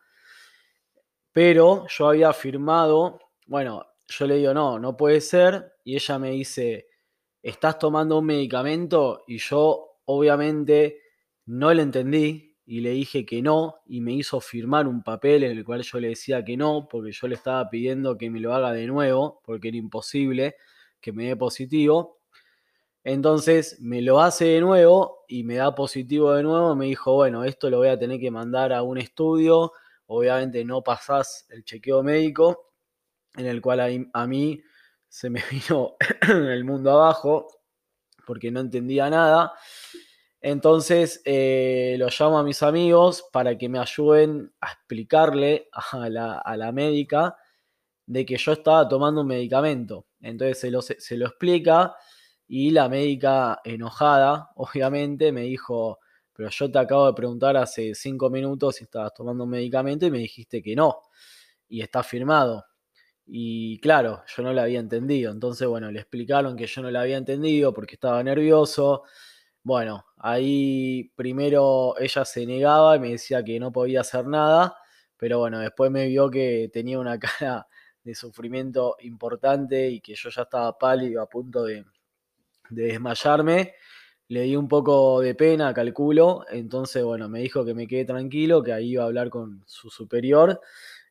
Pero 1.31 1.85
yo 1.87 2.07
había 2.07 2.31
firmado, 2.31 3.19
bueno, 3.47 3.85
yo 4.07 4.27
le 4.27 4.35
digo, 4.35 4.53
no, 4.53 4.79
no 4.79 4.95
puede 4.95 5.19
ser. 5.19 5.73
Y 5.83 5.95
ella 5.95 6.19
me 6.19 6.31
dice, 6.31 6.87
estás 7.41 7.79
tomando 7.79 8.19
un 8.19 8.25
medicamento. 8.25 9.23
Y 9.27 9.37
yo 9.39 9.97
obviamente 10.05 11.01
no 11.47 11.73
le 11.73 11.81
entendí 11.81 12.55
y 12.65 12.81
le 12.81 12.91
dije 12.91 13.25
que 13.25 13.41
no. 13.41 13.81
Y 13.87 14.01
me 14.01 14.13
hizo 14.13 14.39
firmar 14.39 14.87
un 14.87 15.03
papel 15.03 15.43
en 15.43 15.57
el 15.57 15.65
cual 15.65 15.81
yo 15.81 15.99
le 15.99 16.09
decía 16.09 16.43
que 16.45 16.55
no, 16.55 16.87
porque 16.89 17.11
yo 17.11 17.27
le 17.27 17.35
estaba 17.35 17.69
pidiendo 17.69 18.17
que 18.17 18.29
me 18.29 18.39
lo 18.39 18.53
haga 18.53 18.71
de 18.71 18.87
nuevo, 18.87 19.41
porque 19.43 19.69
era 19.69 19.77
imposible 19.77 20.55
que 21.01 21.11
me 21.11 21.25
dé 21.25 21.35
positivo. 21.35 22.22
Entonces 23.03 23.77
me 23.81 24.01
lo 24.01 24.21
hace 24.21 24.45
de 24.45 24.61
nuevo 24.61 25.25
y 25.27 25.43
me 25.43 25.55
da 25.55 25.75
positivo 25.75 26.33
de 26.33 26.43
nuevo. 26.43 26.75
Me 26.75 26.85
dijo, 26.85 27.13
bueno, 27.13 27.43
esto 27.43 27.69
lo 27.69 27.79
voy 27.79 27.89
a 27.89 27.99
tener 27.99 28.19
que 28.19 28.31
mandar 28.31 28.71
a 28.71 28.81
un 28.81 28.97
estudio. 28.97 29.73
Obviamente 30.07 30.63
no 30.63 30.81
pasás 30.81 31.45
el 31.49 31.65
chequeo 31.65 32.01
médico, 32.03 32.71
en 33.35 33.45
el 33.47 33.61
cual 33.61 34.09
a, 34.13 34.27
mí 34.27 34.61
se 35.07 35.29
me 35.29 35.41
vino 35.51 35.95
el 36.29 36.63
mundo 36.63 36.91
abajo 36.91 37.47
porque 38.25 38.51
no 38.51 38.61
entendía 38.61 39.09
nada. 39.09 39.53
Entonces 40.39 41.21
eh, 41.25 41.95
lo 41.99 42.07
llamo 42.07 42.37
a 42.37 42.43
mis 42.43 42.63
amigos 42.63 43.25
para 43.33 43.57
que 43.57 43.67
me 43.67 43.79
ayuden 43.79 44.53
a 44.61 44.71
explicarle 44.71 45.69
a 45.71 46.09
la, 46.09 46.71
médica 46.71 47.35
de 48.05 48.25
que 48.25 48.37
yo 48.37 48.53
estaba 48.53 48.87
tomando 48.87 49.21
un 49.21 49.27
medicamento. 49.27 50.07
Entonces 50.21 50.59
se 50.59 51.01
se 51.01 51.17
lo 51.17 51.27
explica 51.27 51.95
y 52.47 52.71
la 52.71 52.89
médica 52.89 53.59
enojada, 53.63 54.51
obviamente, 54.55 55.31
me 55.31 55.41
dijo, 55.41 55.99
pero 56.33 56.49
yo 56.49 56.71
te 56.71 56.79
acabo 56.79 57.07
de 57.07 57.13
preguntar 57.13 57.57
hace 57.57 57.93
cinco 57.95 58.29
minutos 58.29 58.75
si 58.77 58.85
estabas 58.85 59.13
tomando 59.13 59.43
un 59.43 59.51
medicamento 59.51 60.05
y 60.05 60.11
me 60.11 60.19
dijiste 60.19 60.61
que 60.61 60.75
no. 60.75 61.01
Y 61.69 61.81
está 61.81 62.03
firmado. 62.03 62.65
Y 63.25 63.79
claro, 63.79 64.23
yo 64.27 64.43
no 64.43 64.53
la 64.53 64.63
había 64.63 64.79
entendido. 64.79 65.31
Entonces, 65.31 65.67
bueno, 65.67 65.91
le 65.91 65.99
explicaron 65.99 66.55
que 66.57 66.67
yo 66.67 66.81
no 66.81 66.91
la 66.91 67.01
había 67.01 67.17
entendido 67.17 67.73
porque 67.73 67.95
estaba 67.95 68.23
nervioso. 68.23 69.03
Bueno, 69.63 70.05
ahí 70.17 71.11
primero 71.15 71.95
ella 71.99 72.25
se 72.25 72.45
negaba 72.45 72.97
y 72.97 72.99
me 72.99 73.11
decía 73.11 73.43
que 73.43 73.59
no 73.59 73.71
podía 73.71 74.01
hacer 74.01 74.27
nada. 74.27 74.77
Pero 75.17 75.39
bueno, 75.39 75.59
después 75.59 75.91
me 75.91 76.07
vio 76.07 76.29
que 76.29 76.69
tenía 76.73 76.99
una 76.99 77.19
cara 77.19 77.67
de 78.03 78.15
sufrimiento 78.15 78.97
importante 79.01 79.89
y 79.89 80.01
que 80.01 80.15
yo 80.15 80.29
ya 80.29 80.43
estaba 80.43 80.77
pálido 80.77 81.21
a 81.21 81.29
punto 81.29 81.63
de, 81.63 81.85
de 82.69 82.83
desmayarme. 82.83 83.75
Le 84.29 84.41
di 84.41 84.55
un 84.55 84.67
poco 84.67 85.21
de 85.21 85.35
pena, 85.35 85.73
calculo. 85.73 86.45
Entonces, 86.49 87.03
bueno, 87.03 87.29
me 87.29 87.39
dijo 87.39 87.65
que 87.65 87.73
me 87.73 87.87
quede 87.87 88.05
tranquilo, 88.05 88.63
que 88.63 88.73
ahí 88.73 88.91
iba 88.91 89.03
a 89.03 89.07
hablar 89.07 89.29
con 89.29 89.63
su 89.67 89.89
superior. 89.89 90.59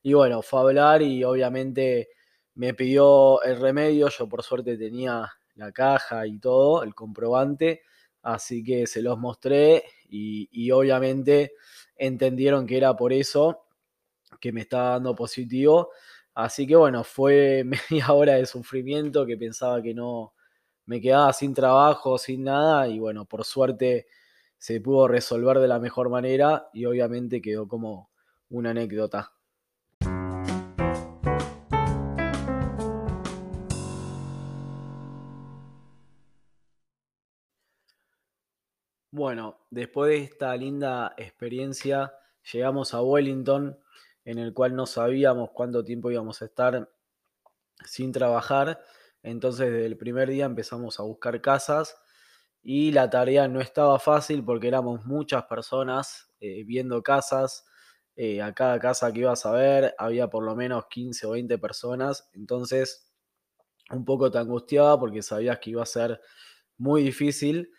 Y 0.03 0.15
bueno, 0.15 0.43
fue 0.43 0.61
a 0.61 0.63
hablar 0.63 1.03
y 1.03 1.23
obviamente 1.25 2.09
me 2.55 2.75
pidió 2.75 3.43
el 3.43 3.61
remedio. 3.61 4.09
Yo 4.09 4.29
por 4.29 4.43
suerte 4.43 4.77
tenía 4.77 5.31
la 5.57 5.73
caja 5.73 6.27
y 6.27 6.39
todo, 6.39 6.83
el 6.83 6.95
comprobante. 6.95 7.83
Así 8.23 8.63
que 8.63 8.87
se 8.87 9.03
los 9.03 9.19
mostré 9.19 9.85
y, 10.09 10.49
y 10.53 10.71
obviamente 10.71 11.55
entendieron 11.97 12.67
que 12.67 12.77
era 12.77 12.97
por 12.97 13.13
eso 13.13 13.67
que 14.41 14.53
me 14.53 14.63
estaba 14.63 14.91
dando 14.91 15.15
positivo. 15.15 15.91
Así 16.35 16.67
que 16.67 16.77
bueno, 16.77 17.05
fue 17.05 17.65
media 17.91 18.13
hora 18.13 18.35
de 18.35 18.47
sufrimiento 18.47 19.27
que 19.27 19.37
pensaba 19.37 19.83
que 19.83 19.95
no, 19.95 20.35
me 20.87 21.01
quedaba 21.01 21.33
sin 21.33 21.55
trabajo, 21.55 22.19
sin 22.19 22.45
nada 22.45 22.89
y 22.89 22.99
bueno, 22.99 23.25
por 23.25 23.45
suerte 23.45 24.07
se 24.59 24.81
pudo 24.81 25.09
resolver 25.09 25.59
de 25.59 25.69
la 25.69 25.79
mejor 25.79 26.09
manera 26.09 26.69
y 26.73 26.85
obviamente 26.85 27.41
quedó 27.41 27.67
como 27.69 28.11
una 28.49 28.71
anécdota. 28.71 29.33
Bueno, 39.11 39.59
después 39.71 40.11
de 40.11 40.25
esta 40.25 40.57
linda 40.57 41.13
experiencia, 41.19 42.15
llegamos 42.51 42.95
a 42.95 43.03
Wellington, 43.03 43.79
en 44.25 44.39
el 44.39 44.55
cual 44.55 44.75
no 44.75 44.87
sabíamos 44.87 45.51
cuánto 45.51 45.85
tiempo 45.85 46.11
íbamos 46.11 46.41
a 46.41 46.47
estar 46.47 46.89
sin 47.85 48.11
trabajar 48.11 48.81
entonces 49.23 49.71
desde 49.71 49.87
el 49.87 49.97
primer 49.97 50.29
día 50.31 50.45
empezamos 50.47 50.99
a 51.01 51.05
buscar 51.05 51.41
casas 51.41 51.97
y 52.63 52.93
la 52.93 53.11
tarea 53.11 53.49
no 53.49 53.61
estaba 53.61 53.99
fácil 53.99 54.45
porque 54.45 54.69
éramos 54.69 55.05
muchas 55.05 55.45
personas 55.45 56.31
eh, 56.41 56.65
viendo 56.65 57.03
casas. 57.03 57.65
Eh, 58.15 58.43
a 58.43 58.53
cada 58.53 58.79
casa 58.79 59.11
que 59.11 59.21
ibas 59.21 59.47
a 59.47 59.53
ver 59.53 59.95
había 59.97 60.29
por 60.29 60.45
lo 60.45 60.55
menos 60.55 60.85
15 60.89 61.27
o 61.27 61.31
20 61.33 61.59
personas. 61.59 62.29
Entonces 62.35 63.13
un 63.91 64.05
poco 64.05 64.31
te 64.31 64.39
angustiaba 64.39 64.99
porque 64.99 65.23
sabías 65.23 65.59
que 65.59 65.71
iba 65.71 65.83
a 65.83 65.87
ser 65.87 66.21
muy 66.79 67.03
difícil. 67.03 67.71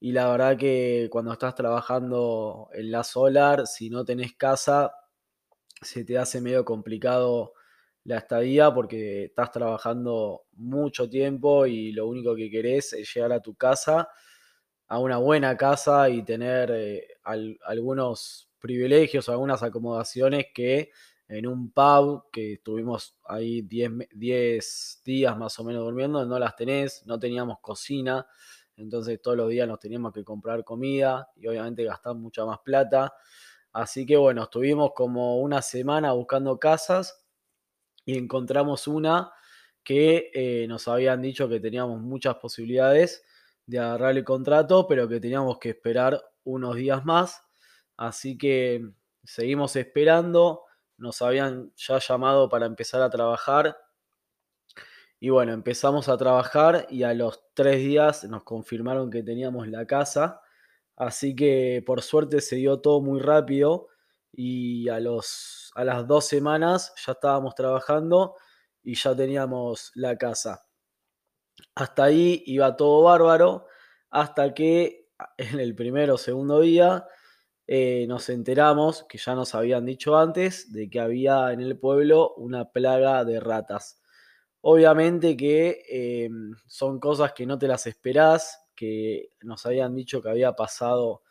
Y 0.00 0.12
la 0.12 0.30
verdad 0.30 0.56
que 0.56 1.08
cuando 1.10 1.32
estás 1.32 1.54
trabajando 1.54 2.68
en 2.72 2.90
la 2.92 3.04
solar, 3.04 3.66
si 3.66 3.90
no 3.90 4.04
tenés 4.04 4.34
casa, 4.36 4.92
se 5.82 6.04
te 6.04 6.18
hace 6.18 6.40
medio 6.40 6.64
complicado 6.64 7.54
la 8.04 8.18
estadía 8.18 8.72
porque 8.72 9.24
estás 9.24 9.50
trabajando 9.50 10.44
mucho 10.52 11.08
tiempo 11.08 11.66
y 11.66 11.92
lo 11.92 12.06
único 12.06 12.34
que 12.34 12.50
querés 12.50 12.92
es 12.92 13.12
llegar 13.14 13.32
a 13.32 13.40
tu 13.40 13.54
casa, 13.54 14.08
a 14.88 14.98
una 14.98 15.18
buena 15.18 15.56
casa 15.56 16.08
y 16.08 16.22
tener 16.24 16.70
eh, 16.72 17.06
algunos 17.22 18.48
privilegios, 18.58 19.28
algunas 19.28 19.62
acomodaciones 19.62 20.46
que 20.54 20.90
en 21.28 21.46
un 21.46 21.70
pub 21.70 22.24
que 22.32 22.54
estuvimos 22.54 23.16
ahí 23.24 23.60
10 23.62 25.02
días 25.04 25.36
más 25.36 25.58
o 25.58 25.64
menos 25.64 25.84
durmiendo, 25.84 26.24
no 26.24 26.38
las 26.38 26.56
tenés, 26.56 27.04
no 27.06 27.18
teníamos 27.18 27.58
cocina, 27.60 28.26
entonces 28.76 29.20
todos 29.20 29.36
los 29.36 29.50
días 29.50 29.68
nos 29.68 29.78
teníamos 29.78 30.12
que 30.12 30.24
comprar 30.24 30.64
comida 30.64 31.28
y 31.36 31.46
obviamente 31.46 31.84
gastar 31.84 32.14
mucha 32.14 32.46
más 32.46 32.60
plata. 32.60 33.12
Así 33.72 34.06
que 34.06 34.16
bueno, 34.16 34.44
estuvimos 34.44 34.92
como 34.94 35.40
una 35.40 35.60
semana 35.60 36.12
buscando 36.12 36.58
casas 36.58 37.27
y 38.08 38.16
encontramos 38.16 38.88
una 38.88 39.30
que 39.84 40.30
eh, 40.32 40.66
nos 40.66 40.88
habían 40.88 41.20
dicho 41.20 41.46
que 41.46 41.60
teníamos 41.60 42.00
muchas 42.00 42.36
posibilidades 42.36 43.22
de 43.66 43.80
agarrar 43.80 44.16
el 44.16 44.24
contrato, 44.24 44.86
pero 44.88 45.06
que 45.06 45.20
teníamos 45.20 45.58
que 45.58 45.68
esperar 45.68 46.18
unos 46.42 46.76
días 46.76 47.04
más. 47.04 47.42
Así 47.98 48.38
que 48.38 48.82
seguimos 49.24 49.76
esperando, 49.76 50.62
nos 50.96 51.20
habían 51.20 51.70
ya 51.76 51.98
llamado 51.98 52.48
para 52.48 52.64
empezar 52.64 53.02
a 53.02 53.10
trabajar. 53.10 53.76
Y 55.20 55.28
bueno, 55.28 55.52
empezamos 55.52 56.08
a 56.08 56.16
trabajar 56.16 56.86
y 56.88 57.02
a 57.02 57.12
los 57.12 57.44
tres 57.52 57.76
días 57.76 58.24
nos 58.24 58.42
confirmaron 58.42 59.10
que 59.10 59.22
teníamos 59.22 59.68
la 59.68 59.86
casa. 59.86 60.40
Así 60.96 61.36
que 61.36 61.82
por 61.84 62.00
suerte 62.00 62.40
se 62.40 62.56
dio 62.56 62.80
todo 62.80 63.02
muy 63.02 63.20
rápido 63.20 63.88
y 64.32 64.88
a, 64.88 65.00
los, 65.00 65.70
a 65.74 65.84
las 65.84 66.06
dos 66.06 66.26
semanas 66.26 66.92
ya 67.04 67.12
estábamos 67.12 67.54
trabajando 67.54 68.36
y 68.82 68.94
ya 68.94 69.14
teníamos 69.14 69.92
la 69.94 70.16
casa. 70.16 70.64
Hasta 71.74 72.04
ahí 72.04 72.42
iba 72.46 72.76
todo 72.76 73.02
bárbaro, 73.02 73.66
hasta 74.10 74.54
que 74.54 75.08
en 75.38 75.60
el 75.60 75.74
primero 75.74 76.14
o 76.14 76.18
segundo 76.18 76.60
día 76.60 77.06
eh, 77.66 78.06
nos 78.08 78.28
enteramos, 78.30 79.04
que 79.08 79.18
ya 79.18 79.34
nos 79.34 79.54
habían 79.54 79.84
dicho 79.84 80.16
antes, 80.16 80.72
de 80.72 80.88
que 80.88 81.00
había 81.00 81.52
en 81.52 81.60
el 81.60 81.78
pueblo 81.78 82.34
una 82.36 82.70
plaga 82.70 83.24
de 83.24 83.40
ratas. 83.40 84.00
Obviamente 84.62 85.36
que 85.36 85.82
em, 85.88 86.54
son 86.66 86.98
cosas 86.98 87.32
que 87.32 87.46
no 87.46 87.58
te 87.58 87.68
las 87.68 87.86
esperás, 87.86 88.58
que 88.74 89.30
nos 89.42 89.66
habían 89.66 89.94
dicho 89.94 90.22
que 90.22 90.30
había 90.30 90.52
pasado 90.52 91.22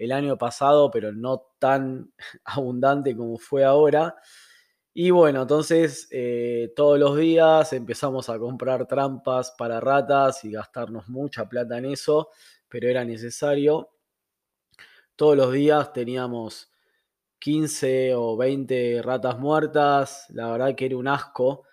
el 0.00 0.12
año 0.12 0.38
pasado, 0.38 0.90
pero 0.90 1.12
no 1.12 1.46
tan 1.58 2.10
abundante 2.44 3.14
como 3.14 3.36
fue 3.36 3.64
ahora. 3.64 4.16
Y 4.94 5.10
bueno, 5.10 5.42
entonces 5.42 6.08
eh, 6.10 6.72
todos 6.74 6.98
los 6.98 7.16
días 7.18 7.72
empezamos 7.74 8.30
a 8.30 8.38
comprar 8.38 8.86
trampas 8.88 9.52
para 9.58 9.78
ratas 9.78 10.44
y 10.44 10.52
gastarnos 10.52 11.08
mucha 11.08 11.48
plata 11.48 11.78
en 11.78 11.84
eso, 11.84 12.30
pero 12.68 12.88
era 12.88 13.04
necesario. 13.04 13.90
Todos 15.16 15.36
los 15.36 15.52
días 15.52 15.92
teníamos 15.92 16.70
15 17.38 18.14
o 18.14 18.38
20 18.38 19.02
ratas 19.02 19.38
muertas, 19.38 20.26
la 20.30 20.50
verdad 20.50 20.74
que 20.74 20.86
era 20.86 20.96
un 20.96 21.08
asco. 21.08 21.64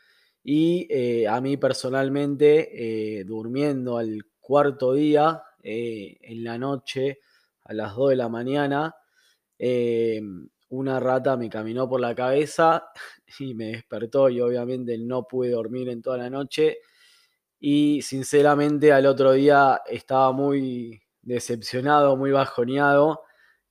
Y 0.44 0.88
eh, 0.90 1.28
a 1.28 1.40
mí 1.40 1.56
personalmente, 1.58 3.20
eh, 3.20 3.24
durmiendo 3.24 3.98
al 3.98 4.26
cuarto 4.42 4.94
día, 4.94 5.44
en 5.64 6.46
la 6.46 6.58
noche, 6.58 7.20
a 7.68 7.74
las 7.74 7.96
2 7.96 8.12
de 8.12 8.16
la 8.16 8.30
mañana, 8.30 8.96
una 10.70 11.00
rata 11.00 11.38
me 11.38 11.50
caminó 11.50 11.88
por 11.88 12.00
la 12.02 12.16
cabeza 12.16 12.90
y 13.40 13.54
me 13.54 13.68
despertó 13.68 14.30
y 14.30 14.42
obviamente 14.42 14.98
no 14.98 15.28
pude 15.28 15.52
dormir 15.52 15.90
en 15.90 16.02
toda 16.02 16.18
la 16.18 16.30
noche. 16.30 16.80
Y 17.60 18.02
sinceramente 18.04 18.94
al 18.94 19.06
otro 19.08 19.34
día 19.34 19.82
estaba 19.88 20.32
muy 20.32 21.02
decepcionado, 21.22 22.16
muy 22.18 22.32
bajoneado 22.32 23.22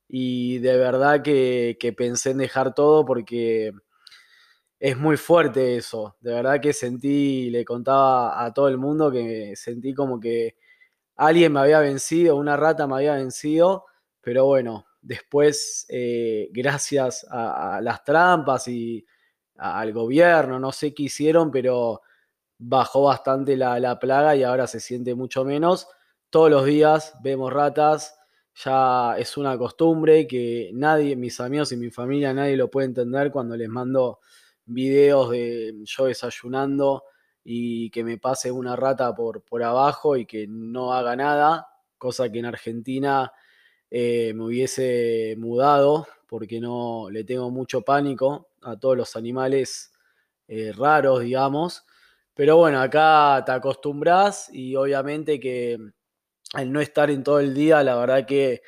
y 0.07 0.59
de 0.59 0.77
verdad 0.77 1.21
que, 1.23 1.77
pensé 1.97 2.31
en 2.31 2.39
dejar 2.39 2.73
todo 2.73 3.05
porque 3.05 3.71
es 4.79 4.97
muy 4.97 5.17
fuerte 5.17 5.77
eso, 5.77 6.15
de 6.21 6.33
verdad 6.33 6.61
que 6.61 6.73
sentí, 6.73 7.49
le 7.49 7.65
contaba 7.65 8.43
a 8.45 8.53
todo 8.53 8.67
el 8.67 8.77
mundo 8.77 9.11
que 9.11 9.55
sentí 9.55 9.93
como 9.93 10.19
que 10.19 10.55
alguien 11.17 11.53
me 11.53 11.59
había 11.59 11.79
vencido, 11.79 12.35
una 12.37 12.55
rata 12.55 12.87
me 12.87 12.95
había 12.95 13.15
vencido, 13.15 13.85
pero 14.21 14.45
bueno, 14.45 14.87
Después, 15.07 15.85
eh, 15.87 16.49
gracias 16.51 17.25
a, 17.29 17.79
las 17.81 18.03
trampas 18.03 18.67
y 18.67 19.05
al 19.55 19.93
gobierno, 19.93 20.59
no 20.59 20.73
sé 20.73 20.93
qué 20.93 21.03
hicieron, 21.03 21.49
pero 21.49 22.01
bajó 22.57 23.03
bastante 23.03 23.55
la, 23.55 23.97
plaga 23.99 24.35
y 24.35 24.43
ahora 24.43 24.67
se 24.67 24.81
siente 24.81 25.15
mucho 25.15 25.45
menos. 25.45 25.87
Todos 26.29 26.51
los 26.51 26.65
días 26.65 27.13
vemos 27.23 27.53
ratas, 27.53 28.19
ya 28.53 29.15
es 29.17 29.37
una 29.37 29.57
costumbre 29.57 30.27
que 30.27 30.71
nadie, 30.73 31.15
mis 31.15 31.39
amigos 31.39 31.71
y 31.71 31.77
mi 31.77 31.89
familia, 31.89 32.33
nadie 32.33 32.57
lo 32.57 32.69
puede 32.69 32.87
entender 32.87 33.31
cuando 33.31 33.55
les 33.55 33.69
mando 33.69 34.19
videos 34.65 35.31
de 35.31 35.73
yo 35.85 36.05
desayunando 36.07 37.05
y 37.49 37.89
que 37.91 38.03
me 38.03 38.17
pase 38.17 38.51
una 38.51 38.75
rata 38.75 39.15
por, 39.15 39.41
por 39.41 39.63
abajo 39.63 40.17
y 40.17 40.25
que 40.25 40.47
no 40.49 40.91
haga 40.93 41.15
nada, 41.15 41.69
cosa 41.97 42.29
que 42.29 42.39
en 42.39 42.45
Argentina 42.45 43.31
eh, 43.89 44.33
me 44.35 44.43
hubiese 44.43 45.33
mudado 45.37 46.07
porque 46.27 46.59
no 46.59 47.07
le 47.09 47.23
tengo 47.23 47.49
mucho 47.49 47.83
pánico 47.83 48.49
a 48.63 48.77
todos 48.77 48.97
los 48.97 49.15
animales 49.15 49.93
eh, 50.49 50.73
raros, 50.73 51.21
digamos. 51.21 51.85
Pero 52.33 52.57
bueno, 52.57 52.81
acá 52.81 53.41
te 53.45 53.53
acostumbras 53.53 54.49
y 54.53 54.75
obviamente 54.75 55.39
que 55.39 55.77
al 56.53 56.69
no 56.69 56.81
estar 56.81 57.09
en 57.09 57.23
todo 57.23 57.39
el 57.39 57.53
día, 57.53 57.81
la 57.81 57.95
verdad 57.95 58.25
que 58.25 58.61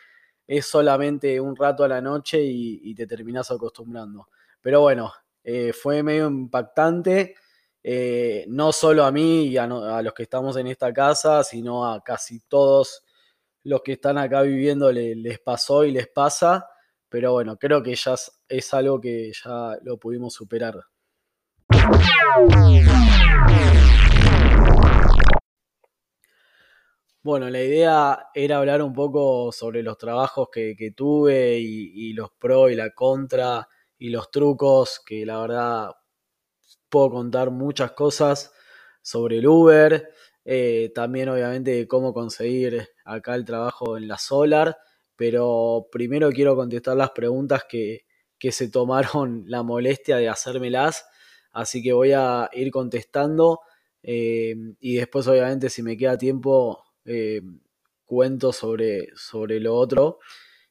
es 0.47 0.65
solamente 0.65 1.41
un 1.41 1.53
rato 1.57 1.83
a 1.83 1.89
la 1.89 1.99
noche 1.99 2.41
y, 2.41 2.95
te 2.95 3.05
terminas 3.05 3.51
acostumbrando. 3.51 4.29
Pero 4.61 4.79
bueno, 4.79 5.11
eh, 5.43 5.73
fue 5.73 6.01
medio 6.01 6.27
impactante, 6.27 7.35
no 7.83 8.71
solo 8.71 9.03
a 9.05 9.11
mí 9.11 9.47
y 9.47 9.57
a, 9.57 9.67
los 9.67 10.13
que 10.13 10.23
estamos 10.23 10.57
en 10.57 10.67
esta 10.67 10.93
casa, 10.93 11.43
sino 11.43 11.91
a 11.91 12.01
casi 12.03 12.39
todos 12.41 13.03
los 13.63 13.81
que 13.81 13.93
están 13.93 14.17
acá 14.17 14.41
viviendo 14.41 14.91
les, 14.91 15.39
pasó 15.39 15.83
y 15.83 15.91
les 15.91 16.07
pasa, 16.07 16.67
pero 17.07 17.33
bueno, 17.33 17.57
creo 17.57 17.81
que 17.83 17.95
ya 17.95 18.15
es, 18.47 18.73
algo 18.73 18.99
que 18.99 19.31
ya 19.31 19.77
lo 19.83 19.97
pudimos 19.97 20.33
superar. 20.33 20.75
Bueno, 27.21 27.49
la 27.49 27.61
idea 27.61 28.29
era 28.33 28.57
hablar 28.57 28.81
un 28.81 28.93
poco 28.93 29.51
sobre 29.51 29.83
los 29.83 29.97
trabajos 29.97 30.47
que, 30.51 30.93
tuve 30.95 31.59
y, 31.59 32.13
los 32.13 32.31
pros 32.31 32.71
y 32.71 32.75
la 32.75 32.91
contra 32.91 33.67
y 33.97 34.09
los 34.09 34.31
trucos, 34.31 35.01
que 35.05 35.25
la 35.25 35.41
verdad 35.41 35.91
puedo 36.89 37.09
contar 37.11 37.51
muchas 37.51 37.91
cosas 37.91 38.51
sobre 39.01 39.37
el 39.37 39.47
Uber, 39.47 40.09
eh, 40.45 40.91
también 40.95 41.29
obviamente 41.29 41.87
cómo 41.87 42.13
conseguir 42.13 42.89
acá 43.05 43.35
el 43.35 43.45
trabajo 43.45 43.97
en 43.97 44.07
la 44.07 44.17
Solar, 44.17 44.77
pero 45.15 45.87
primero 45.91 46.31
quiero 46.31 46.55
contestar 46.55 46.97
las 46.97 47.11
preguntas 47.11 47.65
que, 47.69 48.05
se 48.51 48.69
tomaron 48.69 49.43
la 49.47 49.63
molestia 49.63 50.17
de 50.17 50.29
hacérmelas, 50.29 51.05
así 51.51 51.81
que 51.83 51.93
voy 51.93 52.13
a 52.13 52.49
ir 52.53 52.71
contestando 52.71 53.59
eh, 54.01 54.55
y 54.79 54.95
después 54.95 55.27
obviamente 55.27 55.69
si 55.69 55.83
me 55.83 55.97
queda 55.97 56.17
tiempo 56.17 56.83
eh, 57.05 57.41
cuento 58.05 58.53
sobre, 58.53 59.09
sobre 59.15 59.59
lo 59.59 59.75
otro 59.75 60.19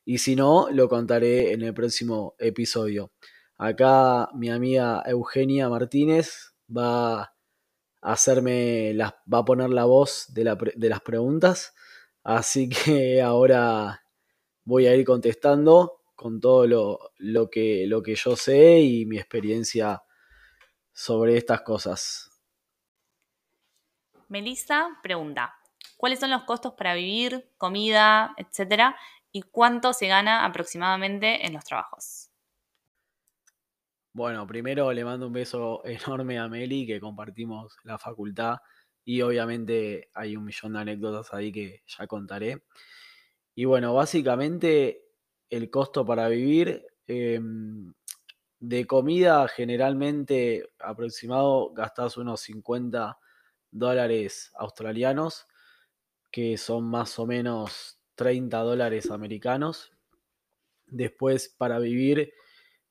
y 0.04 0.18
si 0.18 0.34
no 0.34 0.68
lo 0.70 0.88
contaré 0.88 1.52
en 1.52 1.62
el 1.62 1.74
próximo 1.74 2.34
episodio. 2.38 3.12
Acá 3.58 4.30
mi 4.34 4.50
amiga 4.50 5.02
Eugenia 5.06 5.68
Martínez 5.68 6.54
va 6.74 7.34
hacerme 8.00 8.92
las, 8.94 9.12
va 9.32 9.38
a 9.38 9.44
poner 9.44 9.70
la 9.70 9.84
voz 9.84 10.26
de, 10.32 10.44
las 10.44 11.00
preguntas. 11.00 11.74
Así 12.22 12.68
que 12.68 13.22
ahora 13.22 14.02
voy 14.64 14.86
a 14.86 14.94
ir 14.94 15.04
contestando 15.04 16.02
con 16.14 16.40
todo 16.40 16.66
lo, 16.66 17.50
que, 17.50 17.86
lo 17.86 18.02
que 18.02 18.14
yo 18.14 18.36
sé 18.36 18.80
y 18.80 19.06
mi 19.06 19.18
experiencia 19.18 20.02
sobre 20.92 21.36
estas 21.36 21.62
cosas. 21.62 22.30
Melissa 24.28 24.88
pregunta, 25.02 25.54
¿cuáles 25.96 26.20
son 26.20 26.30
los 26.30 26.42
costos 26.42 26.74
para 26.74 26.94
vivir, 26.94 27.50
comida, 27.56 28.34
etcétera? 28.36 28.96
¿Y 29.30 29.42
cuánto 29.42 29.92
se 29.92 30.08
gana 30.08 30.44
aproximadamente 30.44 31.46
en 31.46 31.54
los 31.54 31.64
trabajos? 31.64 32.27
Bueno, 34.18 34.48
primero 34.48 34.92
le 34.92 35.04
mando 35.04 35.28
un 35.28 35.32
beso 35.32 35.80
enorme 35.84 36.40
a 36.40 36.48
Meli, 36.48 36.84
que 36.84 36.98
compartimos 36.98 37.76
la 37.84 37.98
facultad 37.98 38.56
y 39.04 39.22
obviamente 39.22 40.10
hay 40.12 40.36
un 40.36 40.44
millón 40.44 40.72
de 40.72 40.80
anécdotas 40.80 41.32
ahí 41.32 41.52
que 41.52 41.84
ya 41.86 42.04
contaré. 42.08 42.64
Y 43.54 43.64
bueno, 43.64 43.94
básicamente 43.94 45.04
el 45.48 45.70
costo 45.70 46.04
para 46.04 46.28
vivir 46.28 46.84
em, 47.06 47.94
de 48.58 48.86
comida 48.88 49.46
generalmente 49.46 50.68
aproximado 50.80 51.72
gastas 51.72 52.16
unos 52.16 52.40
50 52.40 53.20
dólares 53.70 54.50
australianos, 54.56 55.46
que 56.32 56.58
son 56.58 56.90
más 56.90 57.20
o 57.20 57.26
menos 57.26 58.00
30 58.16 58.58
dólares 58.62 59.12
americanos. 59.12 59.92
Después 60.88 61.54
para 61.56 61.78
vivir 61.78 62.32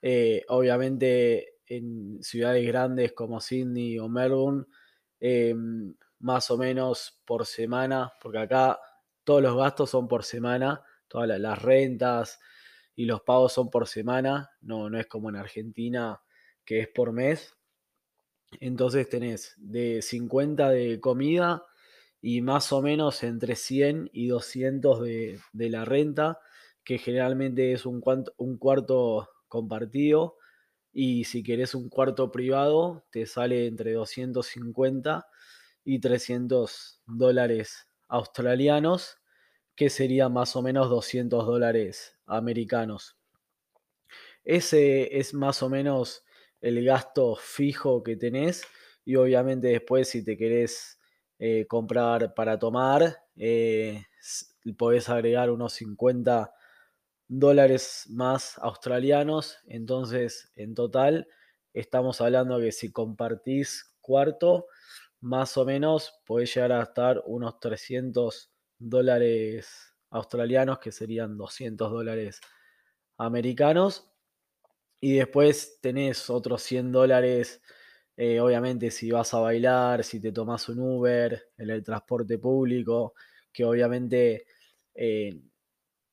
eh, 0.01 0.43
obviamente 0.49 1.55
en 1.65 2.21
ciudades 2.23 2.65
grandes 2.67 3.13
como 3.13 3.41
Sydney 3.41 3.99
o 3.99 4.07
Melbourne, 4.07 4.65
eh, 5.19 5.55
más 6.19 6.49
o 6.51 6.57
menos 6.57 7.21
por 7.25 7.45
semana, 7.45 8.13
porque 8.21 8.39
acá 8.39 8.79
todos 9.23 9.41
los 9.41 9.55
gastos 9.55 9.89
son 9.89 10.07
por 10.07 10.23
semana, 10.23 10.83
todas 11.07 11.39
las, 11.39 11.61
rentas 11.61 12.39
y 12.95 13.05
los 13.05 13.21
pagos 13.21 13.53
son 13.53 13.69
por 13.69 13.87
semana, 13.87 14.51
no, 14.61 14.89
no 14.89 14.99
es 14.99 15.07
como 15.07 15.29
en 15.29 15.35
Argentina 15.35 16.21
que 16.65 16.81
es 16.81 16.87
por 16.87 17.11
mes. 17.13 17.55
Entonces 18.59 19.09
tenés 19.09 19.53
de 19.57 20.01
50 20.01 20.69
de 20.69 20.99
comida 20.99 21.63
y 22.21 22.41
más 22.41 22.71
o 22.71 22.81
menos 22.81 23.23
entre 23.23 23.55
100 23.55 24.09
y 24.13 24.27
200 24.27 25.01
de, 25.01 25.39
de 25.53 25.69
la 25.69 25.85
renta, 25.85 26.39
que 26.83 26.97
generalmente 26.97 27.73
es 27.73 27.85
un, 27.85 28.01
un 28.37 28.57
cuarto 28.57 29.29
compartido. 29.47 30.37
Y 30.93 31.25
si 31.25 31.43
querés 31.43 31.75
un 31.75 31.89
cuarto 31.89 32.31
privado, 32.31 33.05
te 33.11 33.25
sale 33.25 33.67
entre 33.67 33.93
250 33.93 35.27
y 35.83 35.99
300 35.99 37.01
dólares 37.05 37.87
australianos, 38.07 39.17
que 39.75 39.89
sería 39.89 40.29
más 40.29 40.55
o 40.55 40.61
menos 40.61 40.89
200 40.89 41.45
dólares 41.45 42.17
americanos. 42.25 43.17
ese 44.43 45.17
es 45.19 45.33
más 45.33 45.61
o 45.61 45.69
menos 45.69 46.23
el 46.61 46.83
gasto 46.83 47.35
fijo 47.35 48.03
que 48.03 48.15
tenés 48.15 48.63
y 49.05 49.15
obviamente 49.15 49.67
después 49.67 50.09
si 50.09 50.23
te 50.23 50.37
querés 50.37 50.99
eh, 51.39 51.65
comprar 51.67 52.33
para 52.33 52.57
tomar, 52.57 53.17
eh, 53.35 54.03
podés 54.77 55.09
agregar 55.09 55.51
unos 55.51 55.73
50 55.73 56.51
dólares 57.27 58.05
más 58.09 58.57
australianos. 58.59 59.57
Entonces, 59.67 60.51
en 60.55 60.75
total, 60.75 61.27
estamos 61.73 62.21
hablando 62.21 62.59
que 62.59 62.71
si 62.71 62.91
compartís 62.91 63.93
cuarto, 64.01 64.67
más 65.21 65.57
o 65.57 65.65
menos 65.65 66.21
podés 66.25 66.53
llegar 66.55 66.71
a 66.71 66.77
gastar 66.79 67.23
unos 67.25 67.59
300 67.59 68.51
dólares 68.79 69.93
australianos, 70.09 70.79
que 70.79 70.91
serían 70.91 71.37
200 71.37 71.91
dólares 71.91 72.39
americanos. 73.17 74.11
Y 74.99 75.17
después 75.17 75.79
tenés 75.81 76.29
otros 76.29 76.63
100 76.63 76.91
dólares, 76.91 77.61
eh, 78.15 78.39
obviamente 78.39 78.89
si 78.91 79.11
vas 79.11 79.33
a 79.33 79.39
bailar, 79.39 80.03
si 80.03 80.19
te 80.19 80.31
tomas 80.31 80.69
un 80.69 80.79
Uber, 80.79 81.49
en 81.57 81.69
el 81.69 81.83
transporte 81.83 82.39
público, 82.39 83.13
que 83.53 83.63
obviamente 83.65 84.45
eh, 84.95 85.39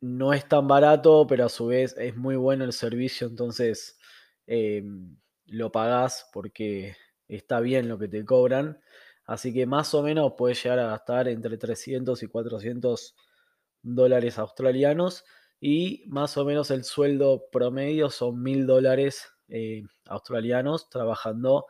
no 0.01 0.33
es 0.33 0.49
tan 0.49 0.69
barato, 0.69 1.27
pero 1.27 1.47
a 1.47 1.49
su 1.49 1.67
vez 1.67 1.97
es 1.99 2.17
muy 2.17 2.37
bueno 2.37 2.65
el 2.65 2.73
servicio, 2.73 3.27
entonces 3.27 3.99
em, 4.47 5.17
lo 5.47 5.73
pagás 5.73 6.29
porque 6.33 6.97
está 7.29 7.61
bien 7.61 7.89
lo 7.89 7.99
que 7.99 8.09
te 8.09 8.25
cobran. 8.25 8.81
Así 9.25 9.55
que 9.55 9.67
más 9.67 9.95
o 9.95 10.03
menos 10.03 10.35
puedes 10.37 10.63
llegar 10.63 10.79
a 10.81 10.89
gastar 10.89 11.29
entre 11.29 11.57
300 11.57 12.23
y 12.23 12.27
400 12.27 13.17
dólares 13.83 14.39
australianos 14.39 15.25
y 15.61 16.05
más 16.09 16.37
o 16.37 16.45
menos 16.45 16.71
el 16.71 16.85
sueldo 16.85 17.49
promedio 17.51 18.11
son 18.11 18.43
1000 18.43 18.67
dólares 18.67 19.29
eh, 19.49 19.83
australianos 20.07 20.91
trabajando 20.91 21.67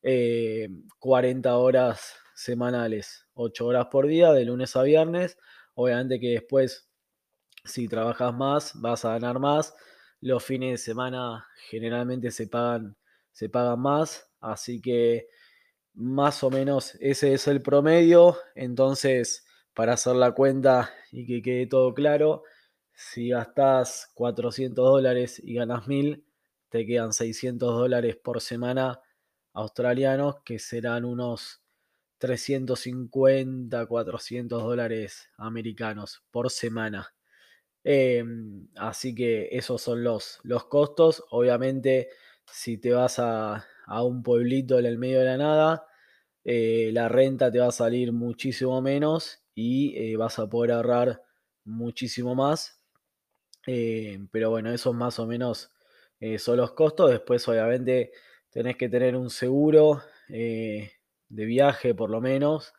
40 0.00 1.48
eh, 1.48 1.52
horas 1.52 2.14
semanales, 2.34 3.26
8 3.34 3.66
horas 3.66 3.86
por 3.90 4.06
día 4.06 4.32
de 4.32 4.44
lunes 4.44 4.74
a 4.76 4.82
viernes. 4.82 5.36
Obviamente 5.74 6.18
que 6.18 6.30
después 6.30 6.87
si 7.68 7.88
trabajas 7.88 8.34
más 8.34 8.72
vas 8.80 9.04
a 9.04 9.10
ganar 9.10 9.38
más. 9.38 9.74
Los 10.20 10.44
fines 10.44 10.72
de 10.72 10.78
semana 10.78 11.46
generalmente 11.70 12.30
se 12.30 12.48
pagan, 12.48 12.96
se 13.32 13.48
pagan 13.48 13.80
más, 13.80 14.28
así 14.40 14.80
que 14.80 15.28
más 15.94 16.42
o 16.44 16.50
menos 16.50 16.96
ese 17.00 17.34
es 17.34 17.46
el 17.48 17.62
promedio. 17.62 18.36
Entonces, 18.54 19.44
para 19.74 19.94
hacer 19.94 20.16
la 20.16 20.32
cuenta 20.32 20.90
y 21.12 21.26
que 21.26 21.42
quede 21.42 21.66
todo 21.66 21.94
claro, 21.94 22.42
si 22.94 23.28
gastas 23.28 24.10
400 24.14 24.84
dólares 24.84 25.40
y 25.44 25.54
ganas 25.54 25.86
1000, 25.86 26.24
te 26.68 26.84
quedan 26.86 27.12
600 27.12 27.70
dólares 27.76 28.16
por 28.16 28.40
semana 28.40 29.00
australianos, 29.52 30.36
que 30.44 30.58
serán 30.58 31.04
unos 31.04 31.62
350, 32.18 33.86
400 33.86 34.62
dólares 34.62 35.28
americanos 35.36 36.22
por 36.30 36.50
semana. 36.50 37.14
Em, 37.84 38.68
así 38.76 39.14
que 39.14 39.48
esos 39.52 39.80
son 39.82 40.04
los, 40.04 40.40
los 40.42 40.64
costos. 40.66 41.24
Obviamente, 41.30 42.08
si 42.50 42.78
te 42.78 42.92
vas 42.92 43.18
a, 43.18 43.66
a 43.86 44.02
un 44.04 44.22
pueblito 44.22 44.78
en 44.78 44.86
el 44.86 44.98
medio 44.98 45.20
de 45.20 45.24
la 45.26 45.36
nada, 45.38 45.86
eh, 46.44 46.90
la 46.92 47.08
renta 47.08 47.50
te 47.50 47.58
va 47.60 47.68
a 47.68 47.72
salir 47.72 48.12
muchísimo 48.12 48.80
menos 48.82 49.42
y 49.54 49.96
eh, 50.12 50.16
vas 50.16 50.38
a 50.38 50.48
poder 50.48 50.72
ahorrar 50.72 51.22
muchísimo 51.64 52.34
más. 52.34 52.80
Eh, 53.66 54.18
pero 54.32 54.50
bueno, 54.50 54.72
esos 54.72 54.94
más 54.94 55.18
o 55.18 55.26
menos 55.26 55.72
son 56.38 56.56
los 56.56 56.72
costos. 56.72 57.10
Después, 57.10 57.46
obviamente, 57.48 58.12
tenés 58.50 58.76
que 58.76 58.88
tener 58.88 59.14
un 59.16 59.30
seguro 59.30 60.02
de 60.28 61.44
viaje, 61.46 61.94
por 61.94 62.10
lo 62.10 62.20
menos. 62.20 62.72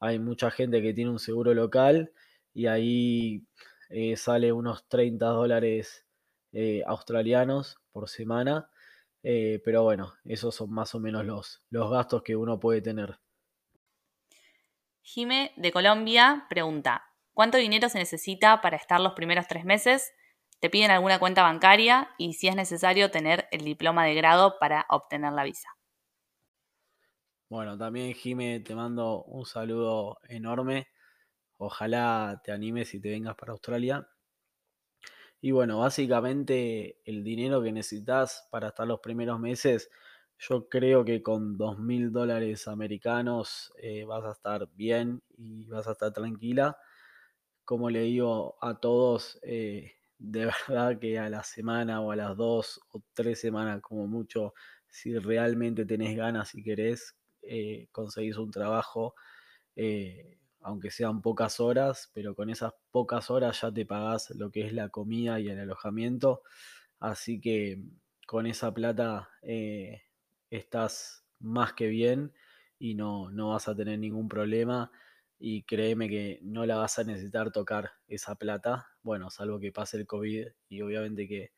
Hay 0.00 0.18
mucha 0.18 0.50
gente 0.50 0.82
que 0.82 0.94
tiene 0.94 1.10
un 1.10 1.18
seguro 1.18 1.54
local 1.54 2.12
y 2.54 2.66
ahí 2.66 3.44
sale 4.16 4.52
unos 4.52 4.88
30 4.88 5.26
dólares 5.26 6.06
australianos 6.86 7.78
por 7.92 8.08
semana. 8.08 8.70
Eh, 9.28 9.60
pero 9.64 9.82
bueno, 9.82 10.14
esos 10.24 10.54
son 10.54 10.70
más 10.70 10.94
o 10.94 11.00
menos 11.00 11.24
los, 11.24 11.60
los 11.70 11.90
gastos 11.90 12.22
que 12.22 12.36
uno 12.36 12.60
puede 12.60 12.80
tener. 12.80 13.18
Jime 15.02 15.52
de 15.56 15.72
Colombia 15.72 16.46
pregunta, 16.48 17.04
¿cuánto 17.34 17.58
dinero 17.58 17.88
se 17.88 17.98
necesita 17.98 18.60
para 18.60 18.76
estar 18.76 19.00
los 19.00 19.14
primeros 19.14 19.48
tres 19.48 19.64
meses? 19.64 20.12
¿Te 20.60 20.70
piden 20.70 20.92
alguna 20.92 21.18
cuenta 21.18 21.42
bancaria? 21.42 22.10
Y 22.18 22.34
si 22.34 22.46
es 22.46 22.54
necesario 22.54 23.10
tener 23.10 23.48
el 23.50 23.64
diploma 23.64 24.04
de 24.04 24.14
grado 24.14 24.60
para 24.60 24.86
obtener 24.90 25.32
la 25.32 25.42
visa. 25.42 25.70
Bueno, 27.48 27.76
también 27.76 28.14
Jime, 28.14 28.60
te 28.60 28.76
mando 28.76 29.24
un 29.24 29.44
saludo 29.44 30.18
enorme. 30.28 30.86
Ojalá 31.58 32.40
te 32.44 32.52
animes 32.52 32.94
y 32.94 33.00
te 33.00 33.10
vengas 33.10 33.36
para 33.36 33.52
Australia. 33.52 34.08
Y 35.40 35.50
bueno, 35.52 35.78
básicamente 35.80 37.00
el 37.04 37.22
dinero 37.24 37.62
que 37.62 37.72
necesitas 37.72 38.46
para 38.50 38.68
estar 38.68 38.86
los 38.86 39.00
primeros 39.00 39.38
meses, 39.40 39.90
yo 40.38 40.68
creo 40.68 41.04
que 41.04 41.22
con 41.22 41.56
dos 41.56 41.78
mil 41.78 42.12
dólares 42.12 42.68
americanos 42.68 43.72
eh, 43.78 44.04
vas 44.04 44.24
a 44.24 44.32
estar 44.32 44.68
bien 44.74 45.22
y 45.36 45.66
vas 45.66 45.86
a 45.88 45.92
estar 45.92 46.12
tranquila. 46.12 46.78
Como 47.64 47.90
le 47.90 48.02
digo 48.02 48.56
a 48.62 48.80
todos, 48.80 49.38
eh, 49.42 49.92
de 50.18 50.46
verdad 50.68 50.98
que 51.00 51.18
a 51.18 51.30
la 51.30 51.42
semana 51.44 52.00
o 52.02 52.12
a 52.12 52.16
las 52.16 52.36
dos 52.36 52.80
o 52.92 53.02
tres 53.14 53.40
semanas 53.40 53.80
como 53.82 54.06
mucho, 54.08 54.54
si 54.88 55.18
realmente 55.18 55.86
tenés 55.86 56.16
ganas 56.16 56.54
y 56.54 56.62
querés, 56.62 57.16
eh, 57.42 57.88
conseguís 57.92 58.36
un 58.38 58.50
trabajo 58.50 59.14
aunque 60.66 60.90
sean 60.90 61.22
pocas 61.22 61.60
horas, 61.60 62.10
pero 62.12 62.34
con 62.34 62.50
esas 62.50 62.72
pocas 62.90 63.30
horas 63.30 63.60
ya 63.60 63.72
te 63.72 63.86
pagás 63.86 64.30
lo 64.30 64.50
que 64.50 64.66
es 64.66 64.72
la 64.72 64.88
comida 64.88 65.38
y 65.38 65.48
el 65.48 65.60
alojamiento. 65.60 66.42
Así 66.98 67.40
que 67.40 67.80
con 68.26 68.48
esa 68.48 68.74
plata 68.74 69.30
eh, 69.42 70.02
estás 70.50 71.24
más 71.38 71.72
que 71.74 71.86
bien 71.86 72.32
y 72.80 72.96
no, 72.96 73.30
no 73.30 73.50
vas 73.50 73.68
a 73.68 73.76
tener 73.76 74.00
ningún 74.00 74.28
problema. 74.28 74.90
Y 75.38 75.62
créeme 75.62 76.08
que 76.08 76.40
no 76.42 76.66
la 76.66 76.74
vas 76.78 76.98
a 76.98 77.04
necesitar 77.04 77.52
tocar 77.52 77.92
esa 78.08 78.34
plata. 78.34 78.88
Bueno, 79.02 79.30
salvo 79.30 79.60
que 79.60 79.70
pase 79.70 79.98
el 79.98 80.06
COVID 80.08 80.48
y 80.68 80.82
obviamente 80.82 81.28
que 81.28 81.52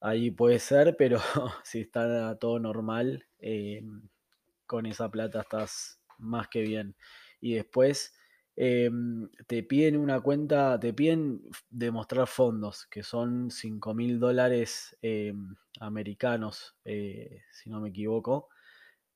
ahí 0.00 0.30
puede 0.30 0.58
ser, 0.58 0.96
pero 0.98 1.18
si 1.64 1.80
está 1.80 2.38
todo 2.38 2.58
normal, 2.58 3.26
eh, 3.38 3.82
con 4.66 4.84
esa 4.84 5.10
plata 5.10 5.40
estás 5.40 6.02
más 6.18 6.48
que 6.48 6.60
bien 6.60 6.94
y 7.42 7.54
después 7.54 8.14
em, 8.56 9.28
te 9.46 9.62
piden 9.64 9.96
una 9.96 10.20
cuenta, 10.20 10.78
te 10.80 10.94
piden 10.94 11.42
demostrar 11.70 12.28
fondos, 12.28 12.86
que 12.86 13.02
son 13.02 13.50
5 13.50 13.94
mil 13.94 14.20
dólares 14.20 14.96
em, 15.02 15.56
americanos, 15.80 16.76
eh, 16.84 17.42
si 17.52 17.68
no 17.70 17.80
me 17.80 17.90
equivoco. 17.90 18.48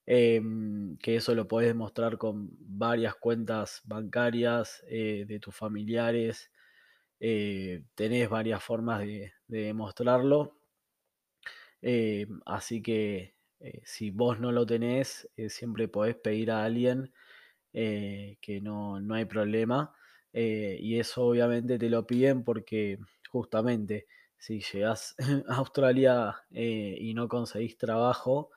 Em, 0.06 0.96
que 0.98 1.16
eso 1.16 1.34
lo 1.34 1.48
puedes 1.48 1.68
demostrar 1.70 2.18
con 2.18 2.50
varias 2.60 3.14
cuentas 3.16 3.82
bancarias 3.84 4.84
eh, 4.88 5.24
de 5.26 5.40
tus 5.40 5.54
familiares. 5.56 6.50
Eh, 7.20 7.84
tenés 7.94 8.28
varias 8.30 8.62
formas 8.62 9.00
de, 9.00 9.32
de 9.48 9.60
demostrarlo. 9.62 10.58
así 12.44 12.82
que 12.82 13.34
si 13.84 14.10
vos 14.10 14.38
no 14.40 14.52
lo 14.52 14.66
tenés, 14.66 15.28
siempre 15.48 15.88
podés 15.88 16.16
pedir 16.16 16.50
a 16.50 16.64
alguien 16.64 17.12
eh, 17.78 18.38
que 18.40 18.62
no, 18.62 18.96
hay 19.12 19.26
problema. 19.26 19.94
Eh, 20.32 20.78
y 20.80 20.98
eso 20.98 21.26
obviamente 21.26 21.78
te 21.78 21.90
lo 21.90 22.06
piden 22.06 22.42
porque 22.42 22.98
justamente 23.30 24.06
si 24.38 24.60
llegas 24.60 25.14
a 25.48 25.56
Australia 25.56 26.36
eh, 26.52 26.96
y 26.98 27.12
no 27.12 27.28
conseguís 27.28 27.76
trabajo, 27.76 28.50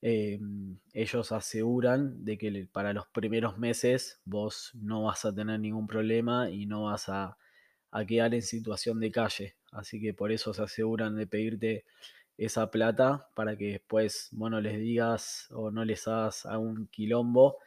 ellos 0.00 1.32
aseguran 1.32 2.24
de 2.24 2.38
que 2.38 2.68
para 2.70 2.92
los 2.92 3.06
primeros 3.08 3.58
meses 3.58 4.20
vos 4.24 4.72
no 4.74 5.04
vas 5.04 5.24
a 5.24 5.34
tener 5.34 5.58
ningún 5.58 5.86
problema 5.88 6.50
y 6.50 6.66
no 6.66 6.84
vas 6.84 7.08
a, 7.08 7.36
a 7.92 8.04
quedar 8.04 8.34
en 8.34 8.42
situación 8.42 8.98
de 8.98 9.12
calle. 9.12 9.56
Así 9.70 10.00
que 10.00 10.14
por 10.14 10.32
eso 10.32 10.52
se 10.52 10.62
aseguran 10.62 11.16
de 11.16 11.28
pedirte 11.28 11.84
esa 12.36 12.70
plata 12.72 13.28
para 13.34 13.56
que 13.56 13.72
después, 13.72 14.28
bueno, 14.32 14.60
les 14.60 14.78
digas 14.78 15.48
o 15.52 15.70
no 15.70 15.84
les 15.84 16.08
hagas 16.08 16.46
a 16.46 16.58
un 16.58 16.88
quilombo 16.88 17.58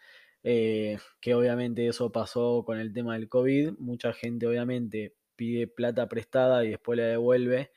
eh, 0.44 0.98
que 1.20 1.36
obviamente 1.36 1.88
eso 1.88 2.12
pasó 2.12 2.64
con 2.66 2.80
el 2.80 2.94
tema 2.94 3.14
del 3.14 3.30
COVID. 3.30 3.74
Mucha 3.80 4.14
gente 4.14 4.48
obviamente 4.48 5.16
pide 5.36 5.68
plata 5.68 6.08
prestada 6.08 6.66
y 6.66 6.70
después 6.70 6.98
la 6.98 7.06
devuelve 7.06 7.72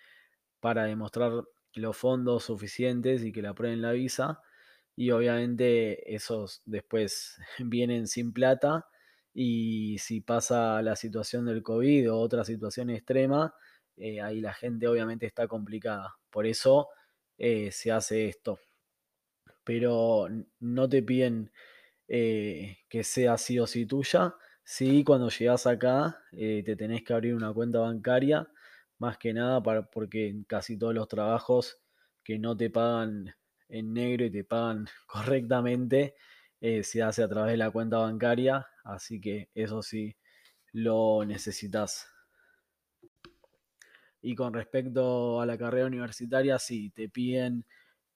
para 0.60 0.84
demostrar 0.84 1.32
los 1.74 1.96
fondos 1.96 2.44
suficientes 2.44 3.24
y 3.24 3.32
que 3.32 3.42
le 3.42 3.48
aprueben 3.48 3.82
la 3.82 3.92
visa. 3.92 4.40
Y 4.96 5.10
obviamente 5.10 6.14
esos 6.14 6.62
después 6.66 7.38
vienen 7.58 8.06
sin 8.06 8.32
plata 8.32 8.86
y 9.34 9.98
si 9.98 10.20
pasa 10.20 10.80
la 10.82 10.96
situación 10.96 11.46
del 11.46 11.62
COVID 11.62 12.12
o 12.12 12.18
otra 12.18 12.44
situación 12.44 12.90
extrema, 12.90 13.54
eh, 13.96 14.20
ahí 14.20 14.40
la 14.40 14.54
gente 14.54 14.86
obviamente 14.88 15.26
está 15.26 15.48
complicada. 15.48 16.14
Por 16.30 16.46
eso 16.46 16.88
eh, 17.38 17.70
se 17.72 17.90
hace 17.90 18.28
esto. 18.28 18.58
Pero 19.64 20.28
no 20.60 20.88
te 20.88 21.02
piden 21.02 21.50
eh, 22.08 22.78
que 22.88 23.04
sea 23.04 23.38
sí 23.38 23.58
o 23.58 23.66
sí 23.66 23.86
tuya. 23.86 24.34
Sí, 24.64 25.04
cuando 25.04 25.28
llegas 25.28 25.66
acá 25.66 26.18
te 26.32 26.76
tenés 26.76 27.02
que 27.04 27.12
abrir 27.12 27.34
una 27.34 27.52
cuenta 27.52 27.80
bancaria, 27.80 28.48
más 28.98 29.18
que 29.18 29.34
nada 29.34 29.62
para, 29.62 29.90
porque 29.90 30.28
en 30.28 30.44
casi 30.44 30.78
todos 30.78 30.94
los 30.94 31.08
trabajos 31.08 31.80
que 32.22 32.38
no 32.38 32.56
te 32.56 32.70
pagan 32.70 33.34
en 33.68 33.92
negro 33.92 34.24
y 34.24 34.30
te 34.30 34.44
pagan 34.44 34.86
correctamente, 35.06 36.14
se 36.82 37.02
hace 37.02 37.22
a 37.22 37.28
través 37.28 37.52
de 37.52 37.56
la 37.58 37.70
cuenta 37.70 37.98
bancaria, 37.98 38.66
así 38.84 39.20
que 39.20 39.50
eso 39.54 39.82
sí 39.82 40.16
lo 40.72 41.24
necesitas. 41.24 42.08
Y 44.20 44.34
con 44.34 44.54
respecto 44.54 45.40
a 45.40 45.46
la 45.46 45.58
carrera 45.58 45.86
universitaria, 45.86 46.58
sí, 46.58 46.90
te 46.90 47.08
piden 47.08 47.64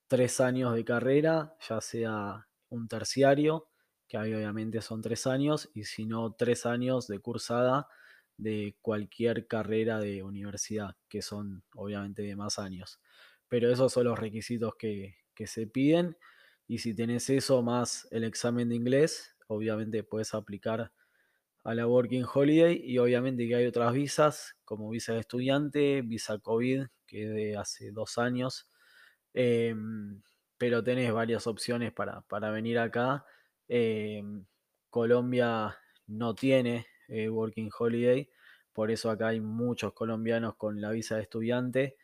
tres 0.08 0.40
años 0.40 0.74
de 0.74 0.84
carrera, 0.84 1.54
ya 1.68 1.80
sea 1.80 2.48
un 2.70 2.88
terciario, 2.88 3.67
que 4.08 4.18
obviamente 4.18 4.80
son 4.80 5.02
tres 5.02 5.26
años, 5.26 5.70
y 5.74 5.84
si 5.84 6.06
no, 6.06 6.32
tres 6.32 6.66
años 6.66 7.06
de 7.06 7.20
cursada 7.20 7.88
de 8.36 8.76
cualquier 8.80 9.46
carrera 9.46 9.98
de 10.00 10.22
universidad, 10.22 10.96
que 11.08 11.22
son 11.22 11.62
obviamente 11.74 12.22
de 12.22 12.36
más 12.36 12.58
años. 12.58 13.00
Pero 13.48 13.70
esos 13.70 13.92
son 13.92 14.04
los 14.04 14.18
requisitos 14.18 14.74
que, 14.76 15.16
que 15.34 15.46
se 15.46 15.66
piden. 15.66 16.16
Y 16.66 16.78
si 16.78 16.94
tenés 16.94 17.30
eso 17.30 17.62
más 17.62 18.08
el 18.10 18.24
examen 18.24 18.68
de 18.68 18.76
inglés, 18.76 19.36
obviamente 19.48 20.02
puedes 20.04 20.34
aplicar 20.34 20.92
a 21.64 21.74
la 21.74 21.86
Working 21.86 22.24
Holiday 22.32 22.80
y 22.82 22.98
obviamente 22.98 23.46
que 23.46 23.54
hay 23.54 23.66
otras 23.66 23.92
visas 23.92 24.56
como 24.64 24.90
visa 24.90 25.14
de 25.14 25.20
estudiante, 25.20 26.02
visa 26.02 26.38
COVID, 26.38 26.86
que 27.06 27.24
es 27.24 27.34
de 27.34 27.56
hace 27.56 27.90
dos 27.90 28.18
años, 28.18 28.70
em, 29.34 30.22
pero 30.56 30.82
tenés 30.82 31.12
varias 31.12 31.46
opciones 31.46 31.92
para, 31.92 32.50
venir 32.50 32.78
acá. 32.78 33.24
Em, 33.68 34.44
Colombia 34.90 35.76
no 36.06 36.34
tiene 36.34 36.86
eh, 37.08 37.28
Working 37.28 37.70
Holiday, 37.78 38.28
por 38.72 38.90
eso 38.90 39.10
acá 39.10 39.28
hay 39.28 39.40
muchos 39.40 39.92
colombianos 39.92 40.56
con 40.56 40.80
la 40.80 40.90
visa 40.90 41.16
de 41.16 41.22
estudiante, 41.22 41.96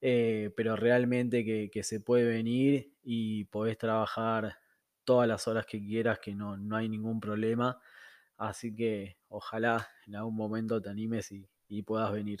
eh, 0.00 0.52
pero 0.56 0.76
realmente 0.76 1.44
que, 1.44 1.82
se 1.82 2.00
puede 2.00 2.24
venir 2.24 2.92
y 3.02 3.44
podés 3.46 3.78
trabajar 3.78 4.58
todas 5.04 5.26
las 5.28 5.48
horas 5.48 5.66
que 5.66 5.80
quieras, 5.80 6.18
que 6.20 6.34
no, 6.34 6.56
no 6.56 6.76
hay 6.76 6.88
ningún 6.88 7.20
problema. 7.20 7.80
Así 8.36 8.74
que 8.74 9.16
ojalá 9.28 9.88
en 10.06 10.16
algún 10.16 10.36
momento 10.36 10.80
te 10.80 10.90
animes 10.90 11.32
y, 11.32 11.82
puedas 11.82 12.12
venir. 12.12 12.40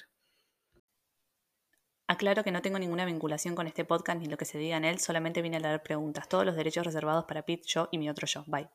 Aclaro 2.10 2.42
que 2.42 2.50
no 2.50 2.62
tengo 2.62 2.78
ninguna 2.78 3.04
vinculación 3.04 3.54
con 3.54 3.66
este 3.66 3.84
podcast 3.84 4.18
ni 4.18 4.28
lo 4.28 4.38
que 4.38 4.46
se 4.46 4.56
diga 4.56 4.78
en 4.78 4.86
él, 4.86 4.98
solamente 4.98 5.42
vine 5.42 5.58
a 5.58 5.60
leer 5.60 5.82
preguntas. 5.82 6.26
Todos 6.26 6.46
los 6.46 6.56
derechos 6.56 6.86
reservados 6.86 7.26
para 7.26 7.44
Pete, 7.44 7.64
yo 7.66 7.90
y 7.92 7.98
mi 7.98 8.08
otro 8.08 8.26
yo. 8.26 8.44
Bye. 8.46 8.70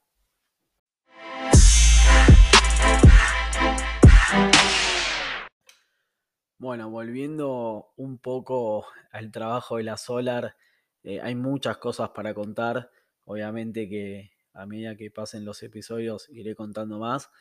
Bueno, 6.59 6.91
volviendo 6.91 7.91
un 7.95 8.19
poco 8.19 8.85
al 9.11 9.31
trabajo 9.31 9.77
de 9.77 9.83
la 9.83 9.97
Solar, 9.97 10.55
eh, 11.01 11.19
hay 11.19 11.33
muchas 11.33 11.77
cosas 11.77 12.11
para 12.11 12.35
contar. 12.35 12.91
Obviamente 13.25 13.89
que 13.89 14.31
a 14.53 14.67
medida 14.67 14.95
que 14.95 15.09
pasen 15.09 15.43
los 15.43 15.63
episodios 15.63 16.29
iré 16.29 16.53
contando 16.53 16.99
más. 16.99 17.31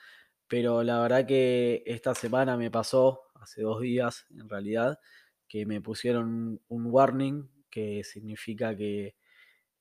Pero 0.49 0.83
la 0.85 1.01
verdad 1.01 1.27
que 1.27 1.83
esta 1.85 2.15
semana 2.15 2.57
me 2.57 2.71
pasó, 2.71 3.25
hace 3.35 3.61
dos 3.61 3.83
días 3.83 4.25
en 4.31 4.49
realidad, 4.49 4.99
que 5.53 5.67
me 5.67 5.83
pusieron 5.83 6.63
un 6.69 6.87
warning, 6.87 7.47
que 7.69 8.05
significa 8.05 8.75
que 8.75 9.17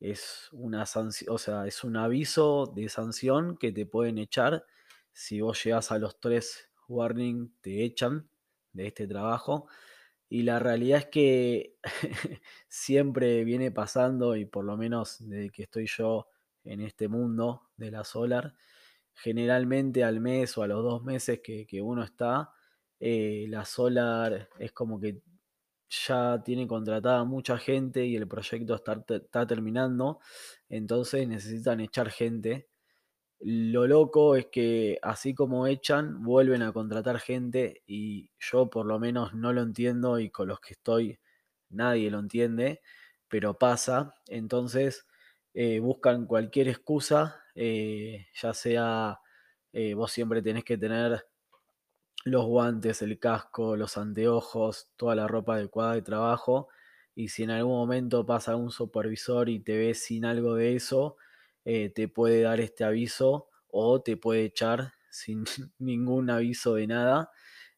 es 0.02 0.50
una 0.52 0.84
o 1.30 1.38
sea, 1.38 1.66
es 1.66 1.86
un 1.86 1.96
aviso 1.96 2.66
de 2.76 2.90
sanción 2.90 3.56
que 3.56 3.72
te 3.72 3.86
pueden 3.86 4.18
echar. 4.18 4.66
Si 5.14 5.40
vos 5.40 5.64
llegas 5.64 5.94
a 5.94 5.98
los 5.98 6.20
tres 6.20 6.70
warning, 6.90 7.56
te 7.62 7.86
echan 7.86 8.30
de 8.74 8.88
este 8.88 9.08
trabajo. 9.08 9.70
Y 10.28 10.44
la 10.44 10.60
realidad 10.60 11.00
es 11.00 11.06
que 11.06 11.78
siempre 12.68 13.46
viene 13.46 13.72
pasando, 13.72 14.36
y 14.36 14.44
por 14.44 14.66
lo 14.66 14.76
menos 14.76 15.26
desde 15.26 15.52
que 15.52 15.64
estoy 15.64 15.88
yo 15.88 16.28
en 16.66 16.82
este 16.82 17.08
mundo 17.08 17.70
de 17.78 17.92
la 17.92 18.04
solar. 18.04 18.56
Generalmente 19.14 20.04
al 20.04 20.20
mes 20.20 20.58
o 20.58 20.64
a 20.64 20.68
los 20.68 20.84
dos 20.84 21.02
meses 21.02 21.40
que, 21.42 21.82
uno 21.82 22.04
está, 22.04 22.52
eh, 23.00 23.46
la 23.48 23.64
solar 23.64 24.50
es 24.60 24.74
como 24.74 25.00
que 25.00 25.22
ya 25.92 26.42
tiene 26.44 26.68
contratada 26.68 27.24
mucha 27.26 27.58
gente 27.58 28.06
y 28.06 28.16
el 28.16 28.28
proyecto 28.28 28.76
está, 28.76 29.46
terminando, 29.48 30.20
entonces 30.70 31.28
necesitan 31.28 31.82
echar 31.82 32.10
gente. 32.12 32.68
Lo 33.40 33.88
loco 33.88 34.36
es 34.36 34.48
que 34.48 35.00
así 35.02 35.34
como 35.36 35.68
echan, 35.68 36.24
vuelven 36.24 36.62
a 36.64 36.74
contratar 36.74 37.20
gente 37.20 37.84
y 37.88 38.32
yo 38.40 38.70
por 38.70 38.86
lo 38.86 39.00
menos 39.00 39.34
no 39.34 39.54
lo 39.54 39.62
entiendo 39.64 40.20
y 40.20 40.30
con 40.30 40.48
los 40.48 40.60
que 40.62 40.74
estoy 40.74 41.20
nadie 41.70 42.12
lo 42.12 42.20
entiende, 42.20 42.82
pero 43.28 43.58
pasa. 43.58 44.16
Entonces 44.28 45.08
eh, 45.54 45.80
buscan 45.80 46.28
cualquier 46.28 46.68
excusa, 46.70 47.42
eh, 47.56 48.28
ya 48.36 48.54
sea 48.54 49.20
eh, 49.74 49.94
vos 49.94 50.12
siempre 50.12 50.42
tenés 50.42 50.64
que 50.66 50.78
tener 50.78 51.26
los 52.26 52.46
guantes, 52.46 53.02
el 53.02 53.20
casco, 53.20 53.76
los 53.76 53.98
anteojos, 53.98 54.90
toda 54.98 55.16
la 55.16 55.28
ropa 55.28 55.56
adecuada 55.56 55.94
de 55.96 56.02
trabajo. 56.02 56.70
Y 57.16 57.30
si 57.30 57.44
en 57.44 57.52
algún 57.52 57.74
momento 57.74 58.26
pasa 58.26 58.56
un 58.56 58.72
supervisor 58.72 59.50
y 59.50 59.60
te 59.60 59.78
ves 59.78 60.04
sin 60.04 60.26
algo 60.26 60.56
de 60.56 60.76
eso, 60.76 61.18
te 61.64 62.08
puede 62.08 62.42
dar 62.42 62.60
este 62.62 62.84
aviso 62.84 63.50
o 63.68 64.02
te 64.02 64.18
puede 64.18 64.46
echar 64.46 64.94
sin 65.10 65.44
ningún 65.80 66.30
aviso 66.30 66.76
de 66.76 66.88
nada. 66.88 67.32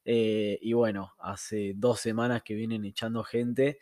y 0.06 0.74
bueno, 0.74 1.14
hace 1.20 1.74
dos 1.76 2.00
semanas 2.02 2.44
que 2.44 2.56
vienen 2.56 2.86
echando 2.86 3.24
gente 3.24 3.80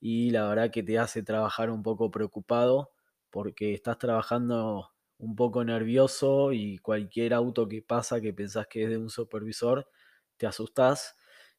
y 0.00 0.30
la 0.30 0.48
verdad 0.48 0.70
que 0.70 0.82
te 0.82 0.98
hace 0.98 1.22
trabajar 1.22 1.70
un 1.70 1.82
poco 1.82 2.10
preocupado 2.10 2.92
porque 3.30 3.74
estás 3.74 3.98
trabajando 3.98 4.90
un 5.18 5.34
poco 5.36 5.64
nervioso 5.64 6.52
y 6.52 6.78
cualquier 6.78 7.34
auto 7.34 7.68
que 7.68 7.82
pasa 7.82 8.20
que 8.20 8.32
pensás 8.32 8.66
que 8.68 8.84
es 8.84 8.90
de 8.90 8.98
un 8.98 9.10
supervisor, 9.10 9.88
te 10.36 10.46
asustás. 10.46 11.16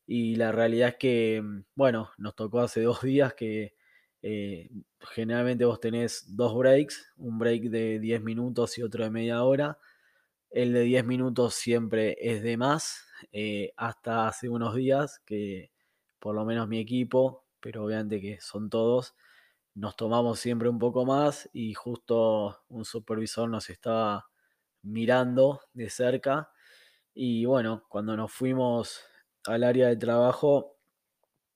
Y 0.08 0.36
la 0.36 0.52
realidad 0.52 0.90
es 0.90 0.96
que, 0.98 1.42
mm, 1.44 1.64
bueno, 1.76 2.12
nos 2.18 2.36
tocó 2.36 2.60
hace 2.62 2.82
dos 2.84 3.02
días 3.02 3.34
que 3.36 3.76
eh, 4.22 4.70
generalmente 5.02 5.66
vos 5.66 5.80
tenés 5.80 6.36
dos 6.36 6.56
breaks, 6.58 7.14
un 7.18 7.38
break 7.40 7.64
de 7.70 8.00
10 8.00 8.22
minutos 8.22 8.78
y 8.78 8.84
otro 8.84 9.04
de 9.04 9.12
media 9.12 9.44
hora. 9.44 9.78
El 10.50 10.74
de 10.74 10.82
10 10.82 11.06
minutos 11.06 11.56
siempre 11.56 12.18
es 12.20 12.42
de 12.44 12.58
más, 12.58 13.06
eh, 13.32 13.74
hasta 13.78 14.28
hace 14.28 14.50
unos 14.50 14.76
días 14.76 15.20
que 15.26 15.72
por 16.20 16.36
lo 16.36 16.46
menos 16.46 16.68
mi 16.68 16.80
equipo, 16.80 17.46
pero 17.60 17.84
obviamente 17.86 18.22
que 18.22 18.40
son 18.42 18.70
todos, 18.70 19.16
nos 19.76 19.96
tomamos 19.96 20.40
siempre 20.40 20.70
un 20.70 20.80
poco 20.80 21.06
más 21.06 21.50
y 21.54 21.74
justo 21.74 22.64
un 22.70 22.86
supervisor 22.86 23.50
nos 23.50 23.70
estaba 23.70 24.30
mirando 24.84 25.62
de 25.74 25.90
cerca 25.90 26.52
y 27.16 27.46
bueno, 27.46 27.86
cuando 27.90 28.18
nos 28.18 28.32
fuimos 28.32 29.02
al 29.46 29.64
área 29.64 29.88
de 29.88 29.96
trabajo 29.96 30.76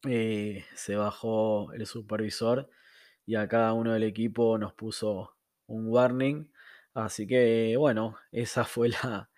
eh, 0.08 0.63
se 0.76 0.95
bajó 0.95 1.74
el 1.74 1.86
supervisor 1.86 2.69
y 3.26 3.36
a 3.36 3.48
cada 3.50 3.74
uno 3.74 3.93
del 3.93 4.04
equipo 4.04 4.58
nos 4.58 4.74
puso 4.74 5.36
un 5.67 5.88
warning. 5.89 6.50
Así 6.93 7.28
que 7.28 7.76
bueno, 7.78 8.17
esa 8.32 8.63
fue 8.65 8.89
la, 8.89 9.30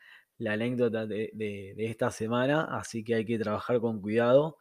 anécdota 0.47 1.07
de, 1.07 1.73
esta 1.77 2.11
semana, 2.11 2.65
así 2.79 3.03
que 3.03 3.15
hay 3.15 3.25
que 3.25 3.39
trabajar 3.39 3.79
con 3.81 4.01
cuidado. 4.01 4.57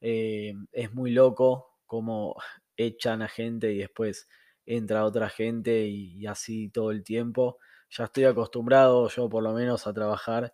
Eh, 0.00 0.54
es 0.72 0.92
muy 0.92 1.12
loco 1.12 1.78
como 1.86 2.36
echan 2.76 3.22
a 3.22 3.28
gente 3.28 3.72
y 3.72 3.78
después 3.78 4.28
entra 4.66 5.04
otra 5.04 5.28
gente 5.30 5.86
y, 5.86 6.26
así 6.26 6.68
todo 6.70 6.90
el 6.90 7.04
tiempo. 7.04 7.58
Ya 7.90 8.04
estoy 8.04 8.24
acostumbrado 8.24 9.08
yo 9.08 9.28
por 9.28 9.42
lo 9.44 9.52
menos 9.52 9.86
a 9.86 9.92
trabajar 9.94 10.52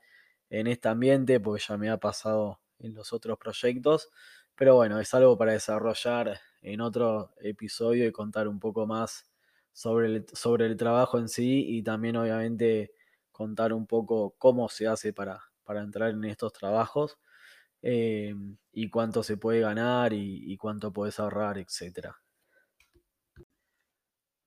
en 0.51 0.67
este 0.67 0.89
ambiente 0.89 1.41
porque 1.41 1.65
ya 1.67 1.77
me 1.79 1.91
ha 1.91 1.99
pasado 1.99 2.61
en 2.79 2.95
los 2.95 3.13
otros 3.13 3.39
proyectos. 3.39 4.11
Pero 4.55 4.75
bueno, 4.77 5.01
es 5.01 5.15
algo 5.15 5.39
para 5.39 5.53
desarrollar 5.53 6.39
en 6.63 6.81
otro 6.83 7.33
episodio 7.41 8.07
y 8.07 8.13
contar 8.13 8.49
un 8.49 8.61
poco 8.61 8.87
más 8.87 9.31
sobre 9.73 10.09
el, 10.09 10.27
sobre 10.35 10.67
el 10.67 10.77
trabajo 10.77 11.19
en 11.19 11.29
sí 11.29 11.65
y 11.67 11.83
también 11.83 12.17
obviamente 12.17 12.93
contar 13.33 13.73
un 13.73 13.87
poco 13.87 14.35
cómo 14.37 14.69
se 14.69 14.87
hace 14.87 15.15
para, 15.15 15.41
para 15.65 15.81
entrar 15.81 16.11
en 16.11 16.25
estos 16.25 16.53
trabajos. 16.53 17.19
Eh, 17.83 18.35
y 18.73 18.91
cuánto 18.91 19.23
se 19.23 19.37
puede 19.37 19.61
ganar 19.61 20.13
y, 20.13 20.57
cuánto 20.59 20.93
puedes 20.93 21.19
ahorrar, 21.19 21.59
etc. 21.59 22.15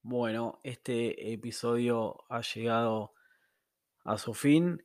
Bueno, 0.02 0.60
este 0.64 1.34
episodio 1.34 2.26
ha 2.30 2.42
llegado 2.42 3.14
a 4.04 4.18
su 4.18 4.34
fin. 4.34 4.84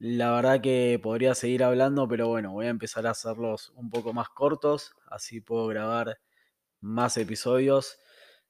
La 0.00 0.30
verdad 0.32 0.60
que 0.60 1.00
podría 1.02 1.34
seguir 1.34 1.64
hablando, 1.64 2.06
pero 2.06 2.28
bueno, 2.28 2.52
voy 2.52 2.66
a 2.66 2.70
empezar 2.70 3.06
a 3.06 3.10
hacerlos 3.10 3.70
un 3.74 3.90
poco 3.90 4.12
más 4.12 4.28
cortos, 4.28 4.94
así 5.06 5.40
puedo 5.40 5.66
grabar 5.66 6.20
más 6.80 7.16
episodios. 7.16 7.98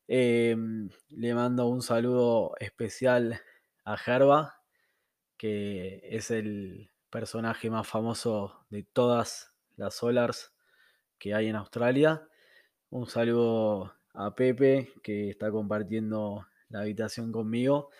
Em, 0.08 0.90
le 1.08 1.34
mando 1.34 1.68
un 1.68 1.82
saludo 1.82 2.54
especial 2.60 3.40
a 3.84 3.96
Gerba, 3.96 4.62
que 5.38 6.00
es 6.04 6.30
el 6.30 6.90
personaje 7.10 7.70
más 7.70 7.88
famoso 7.88 8.66
de 8.70 8.84
todas 8.84 9.54
las 9.76 9.94
Solars 9.94 10.52
que 11.18 11.34
hay 11.34 11.48
en 11.48 11.56
Australia. 11.56 12.28
Un 12.90 13.06
saludo 13.08 13.94
a 14.14 14.34
Pepe, 14.34 14.92
que 15.02 15.30
está 15.30 15.50
compartiendo 15.50 16.46
la 16.68 16.80
habitación 16.80 17.32
conmigo. 17.32 17.90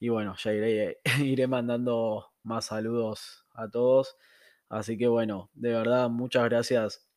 Y 0.00 0.08
bueno, 0.10 0.34
ya 0.38 0.52
iré, 0.54 1.00
iré 1.22 1.46
mandando 1.46 2.33
más 2.44 2.66
saludos 2.66 3.44
a 3.54 3.68
todos. 3.68 4.16
Así 4.68 4.96
que 4.96 5.08
bueno, 5.08 5.50
de 5.54 5.70
verdad, 5.70 6.08
muchas 6.10 6.44
gracias 6.44 7.08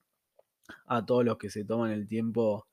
a 0.85 1.05
todos 1.05 1.23
los 1.23 1.37
que 1.37 1.49
se 1.49 1.63
toman 1.63 1.91
el 1.91 2.07
tiempo 2.07 2.67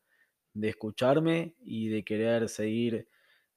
de 0.54 0.70
escucharme 0.70 1.56
y 1.60 1.88
de 1.88 2.04
querer 2.04 2.48
seguir 2.48 3.08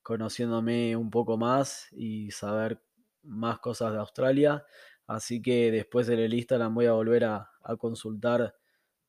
conociéndome 0.01 0.95
un 0.95 1.09
poco 1.09 1.37
más 1.37 1.87
y 1.91 2.31
saber 2.31 2.81
más 3.23 3.59
cosas 3.59 3.93
de 3.93 3.99
Australia. 3.99 4.65
Así 5.05 5.41
que 5.41 5.71
después 5.71 6.09
en 6.09 6.19
el 6.19 6.33
Instagram 6.33 6.73
voy 6.73 6.85
a 6.87 6.93
volver 6.93 7.25
a, 7.25 7.49
consultar 7.79 8.55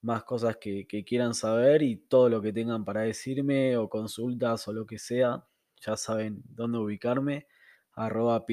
más 0.03 0.25
cosas 0.25 0.57
que, 0.57 0.87
quieran 1.07 1.35
saber 1.35 1.83
y 1.83 1.97
todo 1.97 2.29
lo 2.29 2.43
que 2.43 2.53
tengan 2.53 2.85
para 2.85 3.03
decirme 3.03 3.77
o 3.77 3.89
consultas 3.89 4.67
o 4.67 4.73
lo 4.73 4.85
que 4.87 4.99
sea, 4.99 5.47
ya 5.81 5.97
saben 5.97 6.43
dónde 6.45 6.79
ubicarme, 6.79 7.47
arroba 7.93 8.45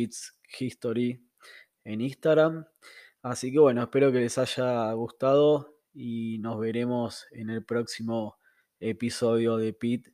History 0.60 1.25
en 1.86 2.02
Instagram. 2.02 2.66
Así 3.22 3.52
que 3.52 3.60
bueno, 3.60 3.84
espero 3.84 4.12
que 4.12 4.20
les 4.20 4.38
haya 4.38 4.92
gustado 4.94 5.78
y 5.94 6.40
nos 6.40 6.60
veremos 6.60 7.26
en 7.32 7.50
el 7.50 7.64
próximo 7.64 8.38
episodio 8.80 9.58
de 9.58 9.72
Pit, 9.74 10.10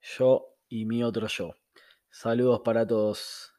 yo 0.00 0.54
y 0.68 0.86
mi 0.86 1.02
otro 1.02 1.26
yo. 1.26 1.54
Saludos 2.10 2.60
para 2.64 2.86
todos. 2.86 3.53